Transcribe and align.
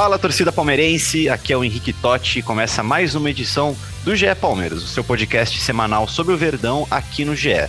Fala 0.00 0.18
torcida 0.18 0.50
palmeirense, 0.50 1.28
aqui 1.28 1.52
é 1.52 1.56
o 1.58 1.62
Henrique 1.62 1.92
Totti. 1.92 2.40
Começa 2.40 2.82
mais 2.82 3.14
uma 3.14 3.28
edição 3.28 3.76
do 4.02 4.16
GE 4.16 4.34
Palmeiras, 4.34 4.82
o 4.82 4.86
seu 4.86 5.04
podcast 5.04 5.60
semanal 5.60 6.08
sobre 6.08 6.32
o 6.32 6.38
Verdão 6.38 6.86
aqui 6.90 7.22
no 7.22 7.36
GE. 7.36 7.68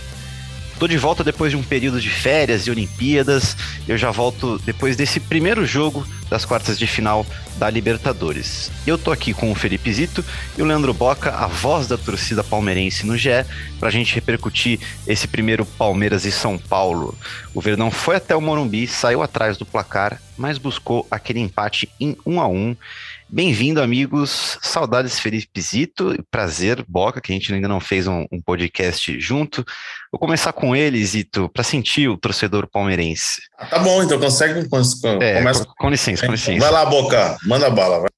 Tô 0.78 0.88
de 0.88 0.98
volta 0.98 1.22
depois 1.22 1.52
de 1.52 1.56
um 1.56 1.62
período 1.62 2.00
de 2.00 2.10
férias 2.10 2.66
e 2.66 2.70
Olimpíadas. 2.70 3.56
Eu 3.86 3.96
já 3.96 4.10
volto 4.10 4.58
depois 4.64 4.96
desse 4.96 5.20
primeiro 5.20 5.64
jogo 5.64 6.06
das 6.28 6.44
quartas 6.44 6.78
de 6.78 6.86
final 6.86 7.26
da 7.56 7.68
Libertadores. 7.70 8.70
Eu 8.86 8.96
tô 8.96 9.12
aqui 9.12 9.34
com 9.34 9.52
o 9.52 9.54
Felipe 9.54 9.92
Zito 9.92 10.24
e 10.56 10.62
o 10.62 10.64
Leandro 10.64 10.92
Boca, 10.94 11.30
a 11.30 11.46
voz 11.46 11.86
da 11.86 11.98
torcida 11.98 12.42
palmeirense 12.42 13.06
no 13.06 13.16
GE, 13.16 13.44
pra 13.78 13.90
gente 13.90 14.14
repercutir 14.14 14.80
esse 15.06 15.28
primeiro 15.28 15.64
Palmeiras 15.64 16.24
e 16.24 16.32
São 16.32 16.58
Paulo. 16.58 17.16
O 17.54 17.60
Verdão 17.60 17.90
foi 17.90 18.16
até 18.16 18.34
o 18.34 18.40
Morumbi, 18.40 18.86
saiu 18.86 19.22
atrás 19.22 19.56
do 19.56 19.66
placar, 19.66 20.20
mas 20.36 20.58
buscou 20.58 21.06
aquele 21.10 21.40
empate 21.40 21.88
em 22.00 22.16
1 22.24 22.40
a 22.40 22.48
1 22.48 22.76
Bem-vindo, 23.34 23.80
amigos. 23.80 24.58
Saudades, 24.60 25.18
Felipe 25.18 25.58
Zito. 25.58 26.22
Prazer, 26.30 26.84
Boca, 26.86 27.18
que 27.18 27.32
a 27.32 27.34
gente 27.34 27.50
ainda 27.54 27.66
não 27.66 27.80
fez 27.80 28.06
um, 28.06 28.26
um 28.30 28.42
podcast 28.42 29.18
junto. 29.18 29.64
Vou 30.12 30.18
começar 30.18 30.52
com 30.52 30.76
ele, 30.76 31.02
Zito, 31.02 31.48
para 31.48 31.64
sentir 31.64 32.10
o 32.10 32.18
torcedor 32.18 32.68
palmeirense. 32.70 33.40
Ah, 33.58 33.64
tá 33.64 33.78
bom, 33.78 34.02
então 34.02 34.20
consegue. 34.20 34.60
É, 35.22 35.38
Começa. 35.38 35.64
com, 35.64 35.72
com 35.72 35.88
licença, 35.88 36.26
com 36.26 36.32
licença. 36.32 36.60
Vai 36.60 36.70
lá, 36.70 36.84
Boca, 36.84 37.38
manda 37.46 37.70
bala. 37.70 38.00
Vai. 38.00 38.10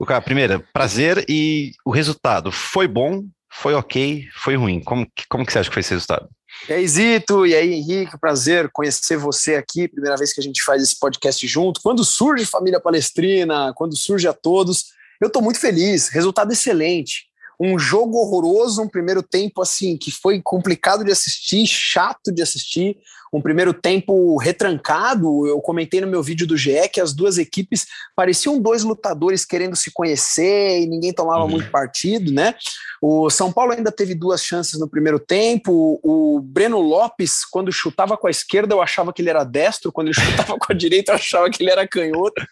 O 0.00 0.04
cara, 0.04 0.20
primeiro, 0.20 0.64
prazer 0.72 1.24
e 1.28 1.70
o 1.84 1.92
resultado 1.92 2.50
foi 2.50 2.88
bom, 2.88 3.22
foi 3.60 3.74
ok, 3.74 4.24
foi 4.34 4.56
ruim. 4.56 4.82
Como, 4.82 5.06
como 5.28 5.44
que 5.44 5.52
você 5.52 5.58
acha 5.58 5.68
que 5.68 5.74
foi 5.74 5.80
esse 5.80 5.94
resultado? 5.94 6.28
E 6.68 6.72
aí, 6.72 6.88
Zito, 6.88 7.46
e 7.46 7.54
aí, 7.54 7.74
Henrique, 7.74 8.18
prazer 8.18 8.70
conhecer 8.72 9.16
você 9.16 9.56
aqui, 9.56 9.88
primeira 9.88 10.16
vez 10.16 10.32
que 10.32 10.40
a 10.40 10.42
gente 10.42 10.62
faz 10.62 10.82
esse 10.82 10.98
podcast 10.98 11.46
junto. 11.46 11.80
Quando 11.80 12.04
surge 12.04 12.44
Família 12.44 12.80
Palestrina, 12.80 13.72
quando 13.74 13.96
surge 13.96 14.26
a 14.26 14.32
todos, 14.32 14.86
eu 15.20 15.30
tô 15.30 15.40
muito 15.40 15.60
feliz, 15.60 16.08
resultado 16.08 16.52
excelente. 16.52 17.25
Um 17.58 17.78
jogo 17.78 18.18
horroroso, 18.18 18.82
um 18.82 18.88
primeiro 18.88 19.22
tempo 19.22 19.62
assim 19.62 19.96
que 19.96 20.10
foi 20.10 20.40
complicado 20.42 21.04
de 21.04 21.10
assistir, 21.10 21.66
chato 21.66 22.30
de 22.32 22.42
assistir, 22.42 22.98
um 23.32 23.40
primeiro 23.40 23.72
tempo 23.74 24.36
retrancado. 24.36 25.46
Eu 25.46 25.60
comentei 25.60 26.00
no 26.00 26.06
meu 26.06 26.22
vídeo 26.22 26.46
do 26.46 26.56
GE 26.56 26.88
que 26.92 27.00
as 27.00 27.12
duas 27.12 27.38
equipes 27.38 27.86
pareciam 28.14 28.60
dois 28.60 28.82
lutadores 28.82 29.44
querendo 29.44 29.74
se 29.76 29.90
conhecer 29.92 30.80
e 30.80 30.86
ninguém 30.86 31.12
tomava 31.12 31.44
Uhum. 31.44 31.50
muito 31.50 31.70
partido, 31.70 32.32
né? 32.32 32.54
O 33.00 33.28
São 33.30 33.52
Paulo 33.52 33.72
ainda 33.72 33.92
teve 33.92 34.14
duas 34.14 34.42
chances 34.42 34.78
no 34.78 34.88
primeiro 34.88 35.18
tempo. 35.18 36.00
O 36.02 36.40
Breno 36.40 36.80
Lopes, 36.80 37.44
quando 37.44 37.72
chutava 37.72 38.16
com 38.16 38.26
a 38.26 38.30
esquerda, 38.30 38.74
eu 38.74 38.80
achava 38.82 39.12
que 39.12 39.20
ele 39.22 39.30
era 39.30 39.44
destro, 39.44 39.92
quando 39.92 40.08
ele 40.08 40.14
chutava 40.48 40.58
com 40.58 40.72
a 40.72 40.74
direita, 40.76 41.12
eu 41.12 41.16
achava 41.16 41.50
que 41.50 41.62
ele 41.62 41.70
era 41.70 41.86
canhoto. 41.86 42.42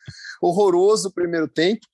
Horroroso 0.43 1.09
o 1.09 1.13
primeiro 1.13 1.49
tempo. 1.49 1.87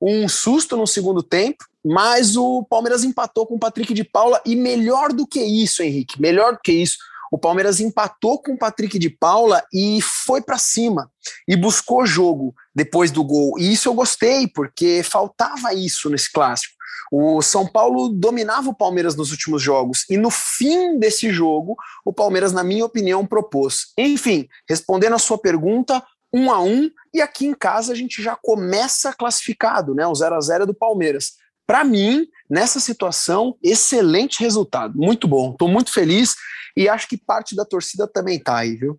Um 0.00 0.28
susto 0.28 0.76
no 0.76 0.86
segundo 0.86 1.22
tempo, 1.22 1.64
mas 1.88 2.36
o 2.36 2.62
Palmeiras 2.64 3.02
empatou 3.02 3.46
com 3.46 3.54
o 3.54 3.58
Patrick 3.58 3.94
de 3.94 4.04
Paula 4.04 4.42
e 4.44 4.54
melhor 4.54 5.10
do 5.10 5.26
que 5.26 5.40
isso, 5.40 5.82
Henrique, 5.82 6.20
melhor 6.20 6.52
do 6.52 6.60
que 6.62 6.72
isso. 6.72 6.98
O 7.32 7.38
Palmeiras 7.38 7.80
empatou 7.80 8.42
com 8.42 8.52
o 8.52 8.58
Patrick 8.58 8.98
de 8.98 9.08
Paula 9.08 9.64
e 9.72 9.98
foi 10.02 10.42
para 10.42 10.58
cima 10.58 11.10
e 11.46 11.56
buscou 11.56 12.04
jogo 12.04 12.54
depois 12.74 13.10
do 13.10 13.24
gol. 13.24 13.58
E 13.58 13.72
isso 13.72 13.88
eu 13.88 13.94
gostei, 13.94 14.46
porque 14.48 15.02
faltava 15.02 15.72
isso 15.72 16.10
nesse 16.10 16.30
clássico. 16.30 16.74
O 17.10 17.40
São 17.40 17.66
Paulo 17.66 18.10
dominava 18.10 18.68
o 18.68 18.76
Palmeiras 18.76 19.16
nos 19.16 19.30
últimos 19.30 19.62
jogos 19.62 20.04
e 20.10 20.18
no 20.18 20.30
fim 20.30 20.98
desse 20.98 21.30
jogo, 21.30 21.74
o 22.04 22.12
Palmeiras, 22.12 22.52
na 22.52 22.62
minha 22.62 22.84
opinião, 22.84 23.26
propôs. 23.26 23.92
Enfim, 23.96 24.46
respondendo 24.68 25.14
a 25.14 25.18
sua 25.18 25.38
pergunta, 25.38 26.04
um 26.32 26.50
a 26.50 26.60
um, 26.60 26.90
e 27.14 27.22
aqui 27.22 27.46
em 27.46 27.54
casa 27.54 27.92
a 27.92 27.96
gente 27.96 28.22
já 28.22 28.36
começa 28.36 29.14
classificado, 29.14 29.94
né? 29.94 30.06
O 30.06 30.14
0 30.14 30.34
a 30.34 30.40
0 30.40 30.64
é 30.64 30.66
do 30.66 30.74
Palmeiras. 30.74 31.32
Para 31.68 31.84
mim, 31.84 32.26
nessa 32.48 32.80
situação, 32.80 33.54
excelente 33.62 34.40
resultado, 34.40 34.96
muito 34.96 35.28
bom. 35.28 35.52
Estou 35.52 35.68
muito 35.68 35.92
feliz 35.92 36.34
e 36.74 36.88
acho 36.88 37.06
que 37.06 37.18
parte 37.18 37.54
da 37.54 37.62
torcida 37.62 38.08
também 38.08 38.42
tá 38.42 38.56
aí, 38.56 38.74
viu? 38.74 38.98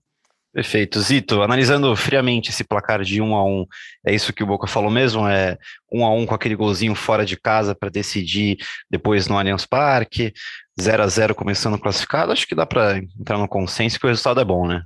Perfeito. 0.54 1.00
Zito, 1.02 1.42
analisando 1.42 1.96
friamente 1.96 2.52
esse 2.52 2.64
placar 2.64 3.02
de 3.02 3.20
1 3.20 3.36
a 3.36 3.44
1 3.44 3.66
é 4.06 4.14
isso 4.14 4.32
que 4.32 4.44
o 4.44 4.46
Boca 4.46 4.68
falou 4.68 4.92
mesmo? 4.92 5.28
É 5.28 5.58
1 5.92 6.06
a 6.06 6.14
1 6.14 6.28
com 6.28 6.36
aquele 6.36 6.56
golzinho 6.56 6.94
fora 6.94 7.26
de 7.26 7.36
casa 7.36 7.74
para 7.74 7.90
decidir 7.90 8.58
depois 8.88 9.26
no 9.26 9.40
Allianz 9.40 9.66
Parque, 9.66 10.32
0 10.80 11.02
a 11.02 11.08
0 11.08 11.34
começando 11.34 11.80
classificado? 11.80 12.32
Acho 12.32 12.46
que 12.46 12.54
dá 12.54 12.68
para 12.68 13.00
entrar 13.00 13.40
no 13.40 13.48
consenso 13.48 14.00
que 14.00 14.06
o 14.06 14.10
resultado 14.10 14.42
é 14.42 14.46
bom, 14.46 14.68
né? 14.68 14.84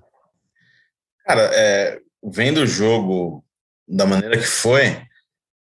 Cara, 1.26 1.50
é, 1.54 2.00
vendo 2.24 2.62
o 2.62 2.68
jogo 2.68 3.44
da 3.86 4.06
maneira 4.06 4.38
que 4.38 4.48
foi, 4.48 5.02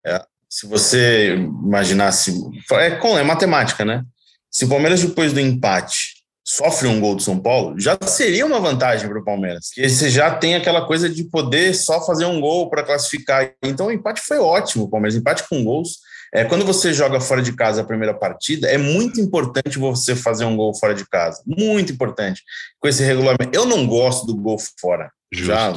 é, 0.06 0.26
se 0.56 0.66
você 0.66 1.36
imaginasse. 1.36 2.34
É, 2.72 2.88
é 2.88 3.24
matemática, 3.24 3.84
né? 3.84 4.06
Se 4.50 4.64
o 4.64 4.70
Palmeiras, 4.70 5.02
depois 5.02 5.34
do 5.34 5.40
empate, 5.42 6.14
sofre 6.48 6.88
um 6.88 6.98
gol 7.02 7.14
do 7.16 7.22
São 7.22 7.38
Paulo, 7.38 7.78
já 7.78 7.98
seria 8.08 8.46
uma 8.46 8.62
vantagem 8.62 9.10
para 9.10 9.20
o 9.20 9.26
Palmeiras. 9.26 9.72
Porque 9.76 9.90
você 9.90 10.10
já 10.10 10.34
tem 10.34 10.56
aquela 10.56 10.88
coisa 10.88 11.10
de 11.10 11.26
poder 11.26 11.76
só 11.76 12.06
fazer 12.06 12.24
um 12.24 12.40
gol 12.40 12.70
para 12.70 12.84
classificar. 12.84 13.52
Então 13.62 13.88
o 13.88 13.92
empate 13.92 14.22
foi 14.22 14.38
ótimo, 14.38 14.86
o 14.86 14.90
Palmeiras. 14.90 15.18
Empate 15.18 15.44
com 15.50 15.62
gols. 15.62 15.98
É, 16.34 16.46
quando 16.46 16.64
você 16.64 16.94
joga 16.94 17.20
fora 17.20 17.42
de 17.42 17.54
casa 17.54 17.82
a 17.82 17.86
primeira 17.86 18.14
partida, 18.14 18.70
é 18.70 18.78
muito 18.78 19.20
importante 19.20 19.78
você 19.78 20.16
fazer 20.16 20.46
um 20.46 20.56
gol 20.56 20.74
fora 20.74 20.96
de 20.96 21.06
casa. 21.06 21.44
Muito 21.46 21.92
importante. 21.92 22.42
Com 22.80 22.88
esse 22.88 23.04
regulamento. 23.04 23.50
Eu 23.52 23.66
não 23.66 23.86
gosto 23.86 24.26
do 24.26 24.38
gol 24.38 24.58
fora. 24.80 25.12
Já 25.34 25.74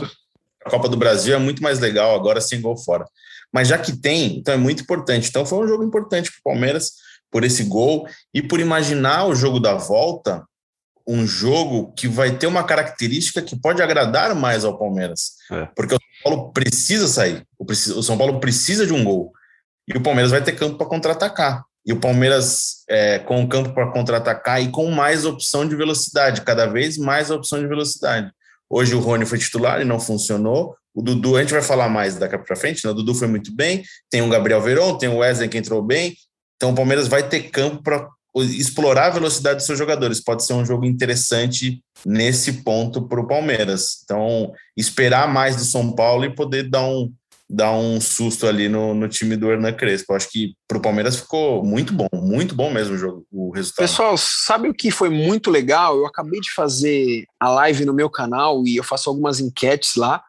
a 0.64 0.70
Copa 0.70 0.88
do 0.88 0.96
Brasil 0.96 1.34
é 1.34 1.38
muito 1.38 1.64
mais 1.64 1.80
legal 1.80 2.14
agora 2.14 2.40
sem 2.40 2.60
gol 2.60 2.76
fora. 2.76 3.04
Mas 3.52 3.68
já 3.68 3.78
que 3.78 3.96
tem, 3.96 4.38
então 4.38 4.54
é 4.54 4.56
muito 4.56 4.82
importante. 4.82 5.28
Então 5.28 5.46
foi 5.46 5.58
um 5.64 5.68
jogo 5.68 5.84
importante 5.84 6.30
para 6.30 6.38
o 6.38 6.54
Palmeiras 6.54 6.92
por 7.30 7.44
esse 7.44 7.64
gol 7.64 8.06
e 8.32 8.42
por 8.42 8.60
imaginar 8.60 9.26
o 9.26 9.34
jogo 9.34 9.60
da 9.60 9.74
volta, 9.74 10.44
um 11.06 11.26
jogo 11.26 11.92
que 11.94 12.06
vai 12.06 12.36
ter 12.36 12.46
uma 12.46 12.62
característica 12.62 13.40
que 13.40 13.58
pode 13.58 13.82
agradar 13.82 14.34
mais 14.34 14.64
ao 14.64 14.78
Palmeiras. 14.78 15.32
É. 15.50 15.66
Porque 15.74 15.94
o 15.94 15.98
São 15.98 16.22
Paulo 16.22 16.52
precisa 16.52 17.08
sair. 17.08 17.46
O, 17.58 18.02
São 18.02 18.18
Paulo 18.18 18.40
precisa 18.40 18.86
de 18.86 18.92
um 18.92 19.02
gol. 19.02 19.32
E 19.86 19.96
o 19.96 20.02
Palmeiras 20.02 20.30
vai 20.30 20.42
ter 20.42 20.52
campo 20.52 20.76
para 20.76 20.86
contra-atacar. 20.86 21.64
E 21.86 21.92
o 21.94 22.00
Palmeiras, 22.00 22.84
é, 22.86 23.18
com 23.20 23.42
o 23.42 23.48
campo 23.48 23.72
para 23.72 23.90
contra-atacar 23.90 24.62
e 24.62 24.70
com 24.70 24.90
mais 24.90 25.24
opção 25.24 25.66
de 25.66 25.74
velocidade, 25.74 26.42
cada 26.42 26.66
vez 26.66 26.98
mais 26.98 27.30
opção 27.30 27.58
de 27.58 27.66
velocidade. 27.66 28.30
Hoje 28.68 28.94
o 28.94 29.00
Rony 29.00 29.24
foi 29.24 29.38
titular 29.38 29.80
e 29.80 29.86
não 29.86 29.98
funcionou. 29.98 30.76
O 30.98 31.02
Dudu, 31.02 31.36
a 31.36 31.40
gente 31.42 31.52
vai 31.52 31.62
falar 31.62 31.88
mais 31.88 32.16
daqui 32.16 32.36
para 32.36 32.56
frente, 32.56 32.84
né? 32.84 32.90
O 32.90 32.94
Dudu 32.94 33.14
foi 33.14 33.28
muito 33.28 33.54
bem. 33.54 33.84
Tem 34.10 34.20
o 34.20 34.28
Gabriel 34.28 34.60
Veron, 34.60 34.98
tem 34.98 35.08
o 35.08 35.18
Wesley 35.18 35.48
que 35.48 35.56
entrou 35.56 35.80
bem. 35.80 36.16
Então 36.56 36.72
o 36.72 36.74
Palmeiras 36.74 37.06
vai 37.06 37.22
ter 37.22 37.50
campo 37.50 37.84
para 37.84 38.04
explorar 38.34 39.06
a 39.06 39.10
velocidade 39.10 39.58
dos 39.58 39.66
seus 39.66 39.78
jogadores. 39.78 40.20
Pode 40.20 40.44
ser 40.44 40.54
um 40.54 40.66
jogo 40.66 40.84
interessante 40.84 41.80
nesse 42.04 42.64
ponto 42.64 43.06
para 43.06 43.20
o 43.20 43.28
Palmeiras. 43.28 44.00
Então, 44.02 44.52
esperar 44.76 45.32
mais 45.32 45.54
do 45.54 45.62
São 45.62 45.92
Paulo 45.92 46.24
e 46.24 46.34
poder 46.34 46.68
dar 46.68 46.84
um, 46.84 47.12
dar 47.48 47.70
um 47.70 48.00
susto 48.00 48.48
ali 48.48 48.68
no, 48.68 48.92
no 48.92 49.08
time 49.08 49.36
do 49.36 49.52
Hernan 49.52 49.74
Crespo. 49.74 50.14
Acho 50.14 50.28
que 50.28 50.56
para 50.66 50.78
o 50.78 50.82
Palmeiras 50.82 51.14
ficou 51.14 51.64
muito 51.64 51.92
bom, 51.92 52.08
muito 52.12 52.56
bom 52.56 52.72
mesmo 52.72 52.96
o 52.96 52.98
jogo, 52.98 53.24
o 53.30 53.52
resultado. 53.52 53.86
Pessoal, 53.86 54.16
sabe 54.18 54.68
o 54.68 54.74
que 54.74 54.90
foi 54.90 55.10
muito 55.10 55.48
legal? 55.48 55.96
Eu 55.96 56.06
acabei 56.06 56.40
de 56.40 56.52
fazer 56.52 57.24
a 57.38 57.48
live 57.50 57.84
no 57.84 57.94
meu 57.94 58.10
canal 58.10 58.64
e 58.66 58.76
eu 58.76 58.82
faço 58.82 59.08
algumas 59.08 59.38
enquetes 59.38 59.94
lá. 59.94 60.24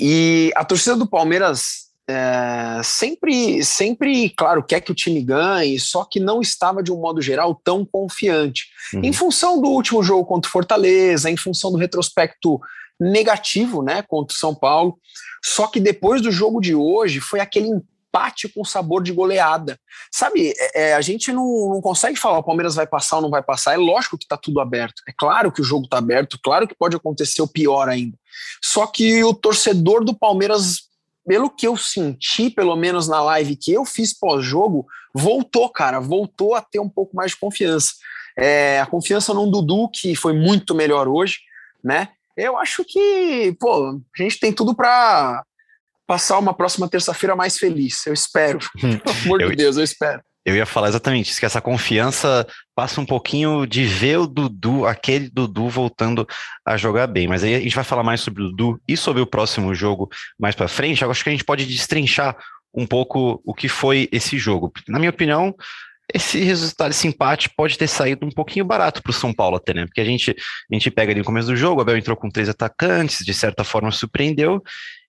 E 0.00 0.52
a 0.56 0.64
torcida 0.64 0.96
do 0.96 1.06
Palmeiras 1.06 1.92
é, 2.08 2.80
sempre, 2.82 3.64
sempre, 3.64 4.30
claro, 4.30 4.62
quer 4.62 4.80
que 4.80 4.90
o 4.90 4.94
time 4.94 5.22
ganhe, 5.22 5.78
só 5.78 6.04
que 6.04 6.18
não 6.18 6.40
estava 6.40 6.82
de 6.82 6.92
um 6.92 7.00
modo 7.00 7.22
geral 7.22 7.54
tão 7.62 7.84
confiante. 7.84 8.66
Uhum. 8.94 9.00
Em 9.04 9.12
função 9.12 9.60
do 9.60 9.68
último 9.68 10.02
jogo 10.02 10.24
contra 10.24 10.48
o 10.48 10.52
Fortaleza, 10.52 11.30
em 11.30 11.36
função 11.36 11.70
do 11.70 11.78
retrospecto 11.78 12.60
negativo, 13.00 13.82
né, 13.82 14.02
contra 14.02 14.34
o 14.34 14.38
São 14.38 14.54
Paulo. 14.54 14.98
Só 15.44 15.66
que 15.66 15.80
depois 15.80 16.20
do 16.20 16.30
jogo 16.30 16.60
de 16.60 16.74
hoje 16.74 17.20
foi 17.20 17.40
aquele 17.40 17.68
empate 17.68 18.48
com 18.48 18.64
sabor 18.64 19.02
de 19.02 19.12
goleada. 19.12 19.78
Sabe, 20.12 20.52
é, 20.56 20.90
é, 20.90 20.94
a 20.94 21.00
gente 21.00 21.32
não, 21.32 21.70
não 21.70 21.80
consegue 21.80 22.18
falar 22.18 22.38
o 22.38 22.44
Palmeiras 22.44 22.74
vai 22.74 22.86
passar 22.86 23.16
ou 23.16 23.22
não 23.22 23.30
vai 23.30 23.42
passar. 23.42 23.74
É 23.74 23.78
lógico 23.78 24.18
que 24.18 24.24
está 24.24 24.36
tudo 24.36 24.60
aberto. 24.60 25.02
É 25.08 25.12
claro 25.16 25.50
que 25.50 25.60
o 25.60 25.64
jogo 25.64 25.84
está 25.84 25.98
aberto, 25.98 26.38
claro 26.42 26.68
que 26.68 26.74
pode 26.74 26.94
acontecer 26.94 27.42
o 27.42 27.48
pior 27.48 27.88
ainda. 27.88 28.16
Só 28.62 28.86
que 28.86 29.22
o 29.24 29.34
torcedor 29.34 30.04
do 30.04 30.14
Palmeiras 30.14 30.90
pelo 31.26 31.50
que 31.50 31.66
eu 31.66 31.76
senti, 31.76 32.50
pelo 32.50 32.76
menos 32.76 33.08
na 33.08 33.22
live 33.22 33.56
que 33.56 33.72
eu 33.72 33.84
fiz 33.84 34.12
pós-jogo, 34.12 34.86
voltou, 35.14 35.68
cara, 35.68 36.00
voltou 36.00 36.54
a 36.54 36.60
ter 36.60 36.80
um 36.80 36.88
pouco 36.88 37.14
mais 37.14 37.32
de 37.32 37.38
confiança. 37.38 37.92
É, 38.36 38.80
a 38.80 38.86
confiança 38.86 39.32
no 39.32 39.50
Dudu, 39.50 39.88
que 39.88 40.16
foi 40.16 40.32
muito 40.32 40.74
melhor 40.74 41.06
hoje, 41.06 41.38
né? 41.82 42.08
Eu 42.36 42.56
acho 42.56 42.84
que, 42.84 43.54
pô, 43.60 43.90
a 43.90 44.22
gente 44.22 44.40
tem 44.40 44.52
tudo 44.52 44.74
para 44.74 45.44
passar 46.06 46.38
uma 46.38 46.54
próxima 46.54 46.88
terça-feira 46.88 47.36
mais 47.36 47.58
feliz. 47.58 48.06
Eu 48.06 48.14
espero. 48.14 48.58
Hum. 48.82 48.98
Pelo 49.04 49.16
amor 49.24 49.42
eu, 49.42 49.50
de 49.50 49.56
Deus, 49.56 49.76
eu 49.76 49.84
espero. 49.84 50.22
Eu 50.44 50.56
ia 50.56 50.66
falar 50.66 50.88
exatamente 50.88 51.30
isso, 51.30 51.38
que 51.38 51.46
essa 51.46 51.60
confiança 51.60 52.46
passa 52.74 53.00
um 53.00 53.06
pouquinho 53.06 53.64
de 53.64 53.84
ver 53.84 54.18
o 54.18 54.26
Dudu, 54.26 54.86
aquele 54.86 55.30
Dudu 55.30 55.68
voltando 55.68 56.26
a 56.66 56.76
jogar 56.76 57.06
bem. 57.06 57.28
Mas 57.28 57.44
aí 57.44 57.54
a 57.54 57.60
gente 57.60 57.74
vai 57.74 57.84
falar 57.84 58.02
mais 58.02 58.20
sobre 58.20 58.42
o 58.42 58.48
Dudu 58.48 58.80
e 58.88 58.96
sobre 58.96 59.22
o 59.22 59.26
próximo 59.26 59.72
jogo 59.74 60.08
mais 60.38 60.54
para 60.54 60.66
frente. 60.66 61.02
Eu 61.02 61.10
acho 61.10 61.22
que 61.22 61.28
a 61.28 61.32
gente 61.32 61.44
pode 61.44 61.64
destrinchar 61.64 62.36
um 62.74 62.86
pouco 62.86 63.40
o 63.44 63.54
que 63.54 63.68
foi 63.68 64.08
esse 64.10 64.36
jogo. 64.38 64.72
Na 64.88 64.98
minha 64.98 65.10
opinião, 65.10 65.54
esse 66.12 66.40
resultado, 66.40 66.90
esse 66.90 67.06
empate 67.06 67.48
pode 67.50 67.78
ter 67.78 67.88
saído 67.88 68.26
um 68.26 68.30
pouquinho 68.30 68.64
barato 68.64 69.02
para 69.02 69.10
o 69.10 69.14
São 69.14 69.32
Paulo 69.32 69.56
até, 69.56 69.72
né? 69.72 69.86
Porque 69.86 70.00
a 70.00 70.04
gente, 70.04 70.30
a 70.30 70.74
gente 70.74 70.90
pega 70.90 71.12
ali 71.12 71.20
no 71.20 71.24
começo 71.24 71.48
do 71.48 71.56
jogo, 71.56 71.78
o 71.78 71.82
Abel 71.82 71.96
entrou 71.96 72.16
com 72.16 72.28
três 72.28 72.48
atacantes, 72.48 73.24
de 73.24 73.32
certa 73.32 73.64
forma 73.64 73.90
surpreendeu, 73.90 74.62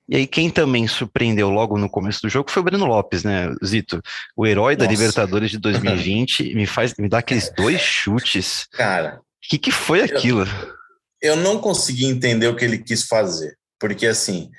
e 0.08 0.18
aí, 0.18 0.28
quem 0.28 0.50
também 0.50 0.86
surpreendeu 0.86 1.50
logo 1.50 1.78
no 1.78 1.90
começo 1.90 2.22
do 2.22 2.30
jogo 2.30 2.52
foi 2.52 2.62
o 2.62 2.66
Breno 2.66 2.86
Lopes, 2.86 3.24
né, 3.24 3.54
Zito? 3.66 4.02
O 4.36 4.46
herói 4.46 4.76
Nossa. 4.76 4.86
da 4.86 4.92
Libertadores 4.92 5.50
de 5.50 5.58
2020 5.58 6.54
me 6.56 6.66
faz 6.66 6.94
me 6.98 7.08
dá 7.08 7.20
aqueles 7.20 7.50
dois 7.56 7.80
chutes. 7.80 8.68
Cara. 8.74 9.20
O 9.20 9.50
que, 9.50 9.58
que 9.58 9.72
foi 9.72 10.02
aquilo? 10.02 10.46
Eu, 11.22 11.32
eu, 11.32 11.36
não 11.38 11.60
consegui 11.60 12.06
entender 12.06 12.48
o 12.48 12.56
que 12.56 12.66
ele 12.66 12.78
quis 12.78 13.04
fazer. 13.04 13.58
Porque, 13.80 14.06
assim, 14.08 14.52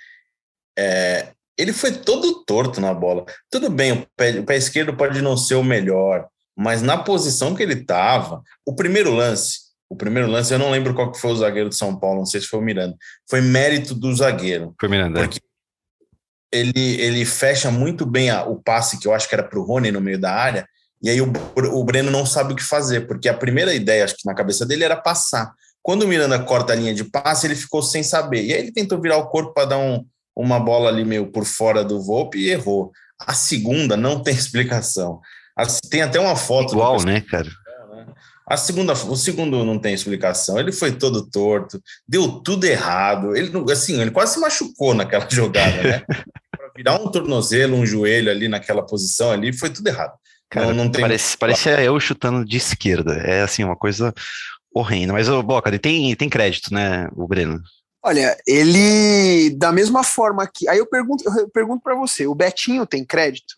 é, 0.79 1.29
ele 1.59 1.73
foi 1.73 1.93
todo 1.93 2.45
torto 2.45 2.81
na 2.81 2.93
bola. 2.95 3.25
Tudo 3.51 3.71
bem, 3.71 3.93
o 3.93 4.07
pé, 4.17 4.41
o 4.41 4.45
pé 4.45 4.57
esquerdo 4.57 4.97
pode 4.97 5.21
não 5.21 5.37
ser 5.37 5.55
o 5.55 5.65
melhor, 5.65 6.27
mas 6.57 6.83
na 6.83 6.97
posição 6.97 7.55
que 7.55 7.63
ele 7.63 7.75
estava, 7.75 8.43
o 8.67 8.75
primeiro 8.75 9.13
lance, 9.13 9.59
o 9.95 9.97
primeiro 9.97 10.29
lance, 10.29 10.53
eu 10.53 10.59
não 10.59 10.71
lembro 10.71 10.93
qual 10.93 11.11
que 11.11 11.21
foi 11.21 11.31
o 11.31 11.37
zagueiro 11.37 11.69
de 11.69 11.77
São 11.77 11.97
Paulo, 11.97 12.19
não 12.19 12.27
sei 12.27 12.41
se 12.41 12.49
foi 12.49 12.59
o 12.59 12.63
Miranda. 12.63 12.97
Foi 13.31 13.41
mérito 13.41 13.95
do 13.95 14.15
zagueiro. 14.15 14.75
Foi 14.79 14.89
Miranda. 14.89 15.21
Porque 15.21 15.39
ele, 16.53 17.01
ele 17.01 17.25
fecha 17.25 17.71
muito 17.71 18.05
bem 18.05 18.31
a, 18.31 18.45
o 18.45 18.61
passe, 18.61 18.99
que 18.99 19.07
eu 19.07 19.15
acho 19.15 19.29
que 19.29 19.35
era 19.35 19.45
para 19.45 19.59
o 19.59 19.63
Rony 19.63 19.93
no 19.93 20.01
meio 20.01 20.19
da 20.19 20.33
área, 20.33 20.67
e 21.01 21.09
aí 21.09 21.21
o, 21.21 21.33
o 21.73 21.85
Breno 21.85 22.11
não 22.11 22.27
sabe 22.27 22.53
o 22.53 22.57
que 22.57 22.63
fazer, 22.63 23.07
porque 23.07 23.29
a 23.29 23.35
primeira 23.35 23.73
ideia, 23.75 24.05
acho 24.05 24.17
que 24.17 24.27
na 24.27 24.35
cabeça 24.35 24.67
dele, 24.67 24.85
era 24.85 24.97
passar. 24.97 25.53
Quando 25.83 26.03
o 26.03 26.09
Miranda 26.09 26.39
corta 26.39 26.73
a 26.73 26.77
linha 26.77 26.95
de 26.95 27.05
passe, 27.05 27.47
ele 27.47 27.55
ficou 27.55 27.83
sem 27.83 28.03
saber. 28.03 28.43
E 28.43 28.55
aí 28.55 28.61
ele 28.61 28.73
tentou 28.73 29.01
virar 29.01 29.19
o 29.19 29.29
corpo 29.29 29.53
para 29.53 29.67
dar 29.67 29.79
um, 29.79 30.05
uma 30.35 30.59
bola 30.59 30.89
ali 30.89 31.05
meio 31.05 31.31
por 31.31 31.45
fora 31.45 31.85
do 31.85 32.03
Volpe 32.03 32.39
e 32.39 32.51
errou. 32.51 32.91
A 33.21 33.35
segunda 33.35 33.97
não 33.97 34.23
tem 34.23 34.33
explicação. 34.35 35.21
Tem 35.91 36.03
até 36.03 36.19
uma 36.19 36.35
foto. 36.35 36.73
Igual, 36.73 37.03
né, 37.05 37.21
cara? 37.21 37.51
A 38.47 38.57
segunda, 38.57 38.93
o 38.93 39.17
segundo 39.17 39.65
não 39.65 39.79
tem 39.79 39.95
explicação. 39.95 40.59
Ele 40.59 40.71
foi 40.71 40.93
todo 40.93 41.29
torto, 41.31 41.83
deu 42.07 42.41
tudo 42.41 42.65
errado. 42.65 43.35
Ele 43.35 43.51
assim, 43.73 44.01
ele 44.01 44.11
quase 44.11 44.35
se 44.35 44.41
machucou 44.41 44.93
naquela 44.95 45.29
jogada, 45.31 45.83
né? 45.83 46.03
Para 46.51 46.71
virar 46.77 47.01
um 47.01 47.11
tornozelo, 47.11 47.77
um 47.77 47.87
joelho 47.87 48.31
ali 48.31 48.47
naquela 48.47 48.85
posição 48.85 49.31
ali, 49.31 49.53
foi 49.53 49.71
tudo 49.71 49.89
errado. 49.89 50.13
Cara, 50.51 50.67
não, 50.69 50.85
não 50.85 50.91
tem... 50.91 51.01
parece, 51.01 51.37
parecia 51.37 51.83
eu 51.83 51.99
chutando 51.99 52.45
de 52.45 52.59
esquerda. 52.59 53.15
É 53.15 53.43
assim 53.43 53.65
uma 53.65 53.77
coisa 53.77 54.13
horrenda. 54.75 55.13
Mas 55.13 55.29
o 55.29 55.43
Boca, 55.43 55.77
tem 55.79 56.15
tem 56.15 56.29
crédito, 56.29 56.73
né, 56.73 57.09
o 57.17 57.27
Breno? 57.27 57.63
Olha, 58.03 58.37
ele 58.47 59.57
da 59.57 59.73
mesma 59.73 60.05
forma 60.05 60.47
que 60.47 60.69
aí 60.69 60.77
eu 60.77 60.87
pergunto, 60.87 61.25
eu 61.39 61.49
pergunto 61.49 61.83
para 61.83 61.95
você, 61.95 62.27
o 62.27 62.35
Betinho 62.35 62.87
tem 62.87 63.03
crédito? 63.03 63.55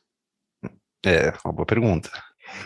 É, 1.04 1.32
uma 1.44 1.52
boa 1.52 1.66
pergunta. 1.66 2.10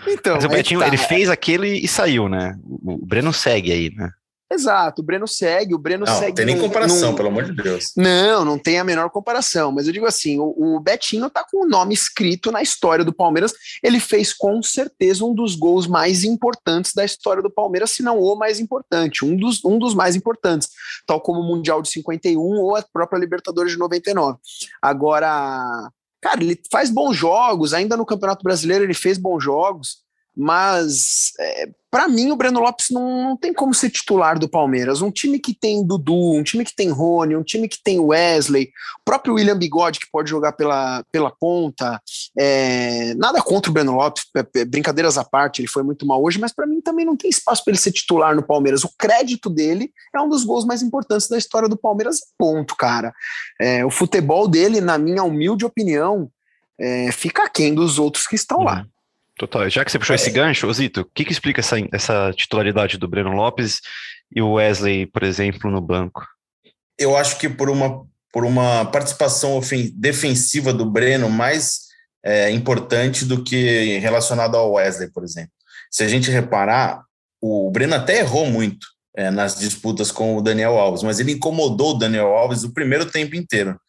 Então, 0.06 0.34
Mas 0.36 0.44
o 0.44 0.48
Betinho, 0.48 0.80
tá. 0.80 0.86
ele 0.86 0.96
fez 0.96 1.28
aquele 1.28 1.68
e 1.68 1.88
saiu, 1.88 2.28
né? 2.28 2.56
O 2.64 3.04
Breno 3.04 3.32
segue 3.32 3.72
aí, 3.72 3.94
né? 3.94 4.10
Exato, 4.52 5.00
o 5.00 5.04
Breno 5.04 5.28
segue, 5.28 5.76
o 5.76 5.78
Breno 5.78 6.04
não, 6.04 6.12
segue. 6.12 6.28
Não 6.30 6.34
tem 6.34 6.46
nem 6.46 6.58
comparação, 6.58 7.14
pelo 7.14 7.28
amor 7.28 7.44
de 7.44 7.52
Deus. 7.52 7.92
Não, 7.96 8.44
não 8.44 8.58
tem 8.58 8.80
a 8.80 8.84
menor 8.84 9.08
comparação. 9.08 9.70
Mas 9.70 9.86
eu 9.86 9.92
digo 9.92 10.06
assim: 10.06 10.40
o, 10.40 10.54
o, 10.56 10.80
Betinho 10.80 11.30
tá 11.30 11.46
com 11.48 11.64
o 11.64 11.68
nome 11.68 11.94
escrito 11.94 12.50
na 12.50 12.60
história 12.60 13.04
do 13.04 13.12
Palmeiras. 13.12 13.52
Ele 13.80 14.00
fez 14.00 14.32
com 14.32 14.60
certeza 14.60 15.24
um 15.24 15.32
dos 15.32 15.54
gols 15.54 15.86
mais 15.86 16.24
importantes 16.24 16.92
da 16.92 17.04
história 17.04 17.40
do 17.40 17.50
Palmeiras, 17.50 17.92
se 17.92 18.02
não 18.02 18.18
o 18.18 18.34
mais 18.34 18.58
importante, 18.58 19.24
um 19.24 19.36
dos, 19.36 19.64
um 19.64 19.78
dos 19.78 19.94
mais 19.94 20.16
importantes, 20.16 20.68
tal 21.06 21.20
como 21.20 21.38
o 21.38 21.44
Mundial 21.44 21.80
de 21.80 21.88
51 21.88 22.40
ou 22.40 22.74
a 22.74 22.82
própria 22.92 23.20
Libertadores 23.20 23.72
de 23.72 23.78
99. 23.78 24.36
Agora, 24.82 25.88
Cara, 26.20 26.42
ele 26.42 26.60
faz 26.70 26.90
bons 26.90 27.16
jogos, 27.16 27.72
ainda 27.72 27.96
no 27.96 28.04
Campeonato 28.04 28.42
Brasileiro 28.42 28.84
ele 28.84 28.94
fez 28.94 29.16
bons 29.16 29.42
jogos, 29.42 30.02
mas 30.36 31.32
é, 31.38 31.68
para 31.90 32.06
mim 32.06 32.30
o 32.30 32.36
Breno 32.36 32.60
Lopes 32.60 32.86
não, 32.90 33.22
não, 33.22 33.36
tem 33.36 33.52
como 33.52 33.74
ser 33.74 33.90
titular 33.90 34.38
do 34.38 34.48
Palmeiras. 34.48 35.02
Um 35.02 35.10
time 35.10 35.38
que 35.38 35.52
tem 35.52 35.84
Dudu, 35.84 36.34
um 36.34 36.42
time 36.42 36.64
que 36.64 36.74
tem 36.74 36.90
Rony, 36.90 37.36
um 37.36 37.42
time 37.42 37.68
que 37.68 37.82
tem 37.82 37.98
Wesley, 37.98 38.70
o 39.00 39.04
próprio 39.04 39.34
William 39.34 39.58
Bigode 39.58 39.98
que 39.98 40.10
pode 40.10 40.30
jogar 40.30 40.52
pela, 40.52 41.04
pela 41.10 41.30
ponta. 41.30 42.00
É, 42.38 43.12
nada 43.14 43.42
contra 43.42 43.70
o 43.70 43.74
Breno 43.74 43.96
Lopes, 43.96 44.24
brincadeiras 44.68 45.18
à 45.18 45.24
parte, 45.24 45.60
ele 45.60 45.68
foi 45.68 45.82
muito 45.82 46.06
mal 46.06 46.22
hoje, 46.22 46.38
mas 46.38 46.52
para 46.52 46.66
mim 46.66 46.80
também 46.80 47.04
não 47.04 47.16
tem 47.16 47.28
espaço 47.28 47.64
para 47.64 47.72
ele 47.72 47.80
ser 47.80 47.92
titular 47.92 48.34
no 48.34 48.42
Palmeiras. 48.42 48.84
O 48.84 48.90
crédito 48.96 49.50
dele 49.50 49.92
é 50.14 50.20
um 50.20 50.28
dos 50.28 50.44
gols 50.44 50.64
mais 50.64 50.82
importantes 50.82 51.28
da 51.28 51.36
história 51.36 51.68
do 51.68 51.76
Palmeiras, 51.76 52.20
ponto, 52.38 52.76
cara. 52.76 53.12
É, 53.60 53.84
o 53.84 53.90
futebol 53.90 54.46
dele, 54.46 54.80
na 54.80 54.96
minha 54.96 55.24
humilde 55.24 55.64
opinião, 55.64 56.30
é, 56.78 57.10
fica 57.12 57.44
aquém 57.44 57.74
dos 57.74 57.98
outros 57.98 58.26
que 58.26 58.36
estão 58.36 58.58
uhum. 58.58 58.64
lá. 58.64 58.86
Total. 59.40 59.70
Já 59.70 59.82
que 59.82 59.90
você 59.90 59.98
puxou 59.98 60.12
é. 60.12 60.16
esse 60.16 60.30
gancho, 60.30 60.66
Osito, 60.66 61.00
o 61.00 61.04
que, 61.06 61.24
que 61.24 61.32
explica 61.32 61.60
essa, 61.60 61.76
essa 61.94 62.30
titularidade 62.36 62.98
do 62.98 63.08
Breno 63.08 63.30
Lopes 63.30 63.80
e 64.30 64.42
o 64.42 64.52
Wesley, 64.52 65.06
por 65.06 65.22
exemplo, 65.22 65.70
no 65.70 65.80
banco? 65.80 66.26
Eu 66.98 67.16
acho 67.16 67.38
que 67.38 67.48
por 67.48 67.70
uma, 67.70 68.04
por 68.30 68.44
uma 68.44 68.84
participação 68.84 69.58
defensiva 69.94 70.74
do 70.74 70.84
Breno 70.84 71.30
mais 71.30 71.86
é, 72.22 72.50
importante 72.50 73.24
do 73.24 73.42
que 73.42 73.96
relacionado 74.00 74.58
ao 74.58 74.72
Wesley, 74.72 75.10
por 75.10 75.24
exemplo. 75.24 75.52
Se 75.90 76.04
a 76.04 76.08
gente 76.08 76.30
reparar, 76.30 77.02
o 77.40 77.70
Breno 77.70 77.94
até 77.94 78.18
errou 78.18 78.44
muito 78.44 78.86
é, 79.16 79.30
nas 79.30 79.58
disputas 79.58 80.12
com 80.12 80.36
o 80.36 80.42
Daniel 80.42 80.78
Alves, 80.78 81.02
mas 81.02 81.18
ele 81.18 81.32
incomodou 81.32 81.92
o 81.92 81.98
Daniel 81.98 82.36
Alves 82.36 82.62
o 82.62 82.74
primeiro 82.74 83.06
tempo 83.06 83.34
inteiro. 83.36 83.80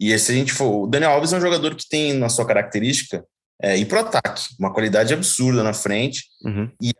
E 0.00 0.18
se 0.18 0.32
a 0.32 0.34
gente 0.34 0.50
for, 0.50 0.84
o 0.84 0.86
Daniel 0.86 1.10
Alves 1.10 1.34
é 1.34 1.36
um 1.36 1.42
jogador 1.42 1.74
que 1.74 1.86
tem 1.86 2.14
na 2.14 2.30
sua 2.30 2.46
característica 2.46 3.22
é, 3.62 3.76
ir 3.76 3.86
para 3.86 4.02
o 4.02 4.06
ataque, 4.06 4.42
uma 4.58 4.72
qualidade 4.72 5.14
absurda 5.14 5.62
na 5.62 5.72
frente. 5.72 6.24
Uhum. 6.44 6.70
E 6.80 6.92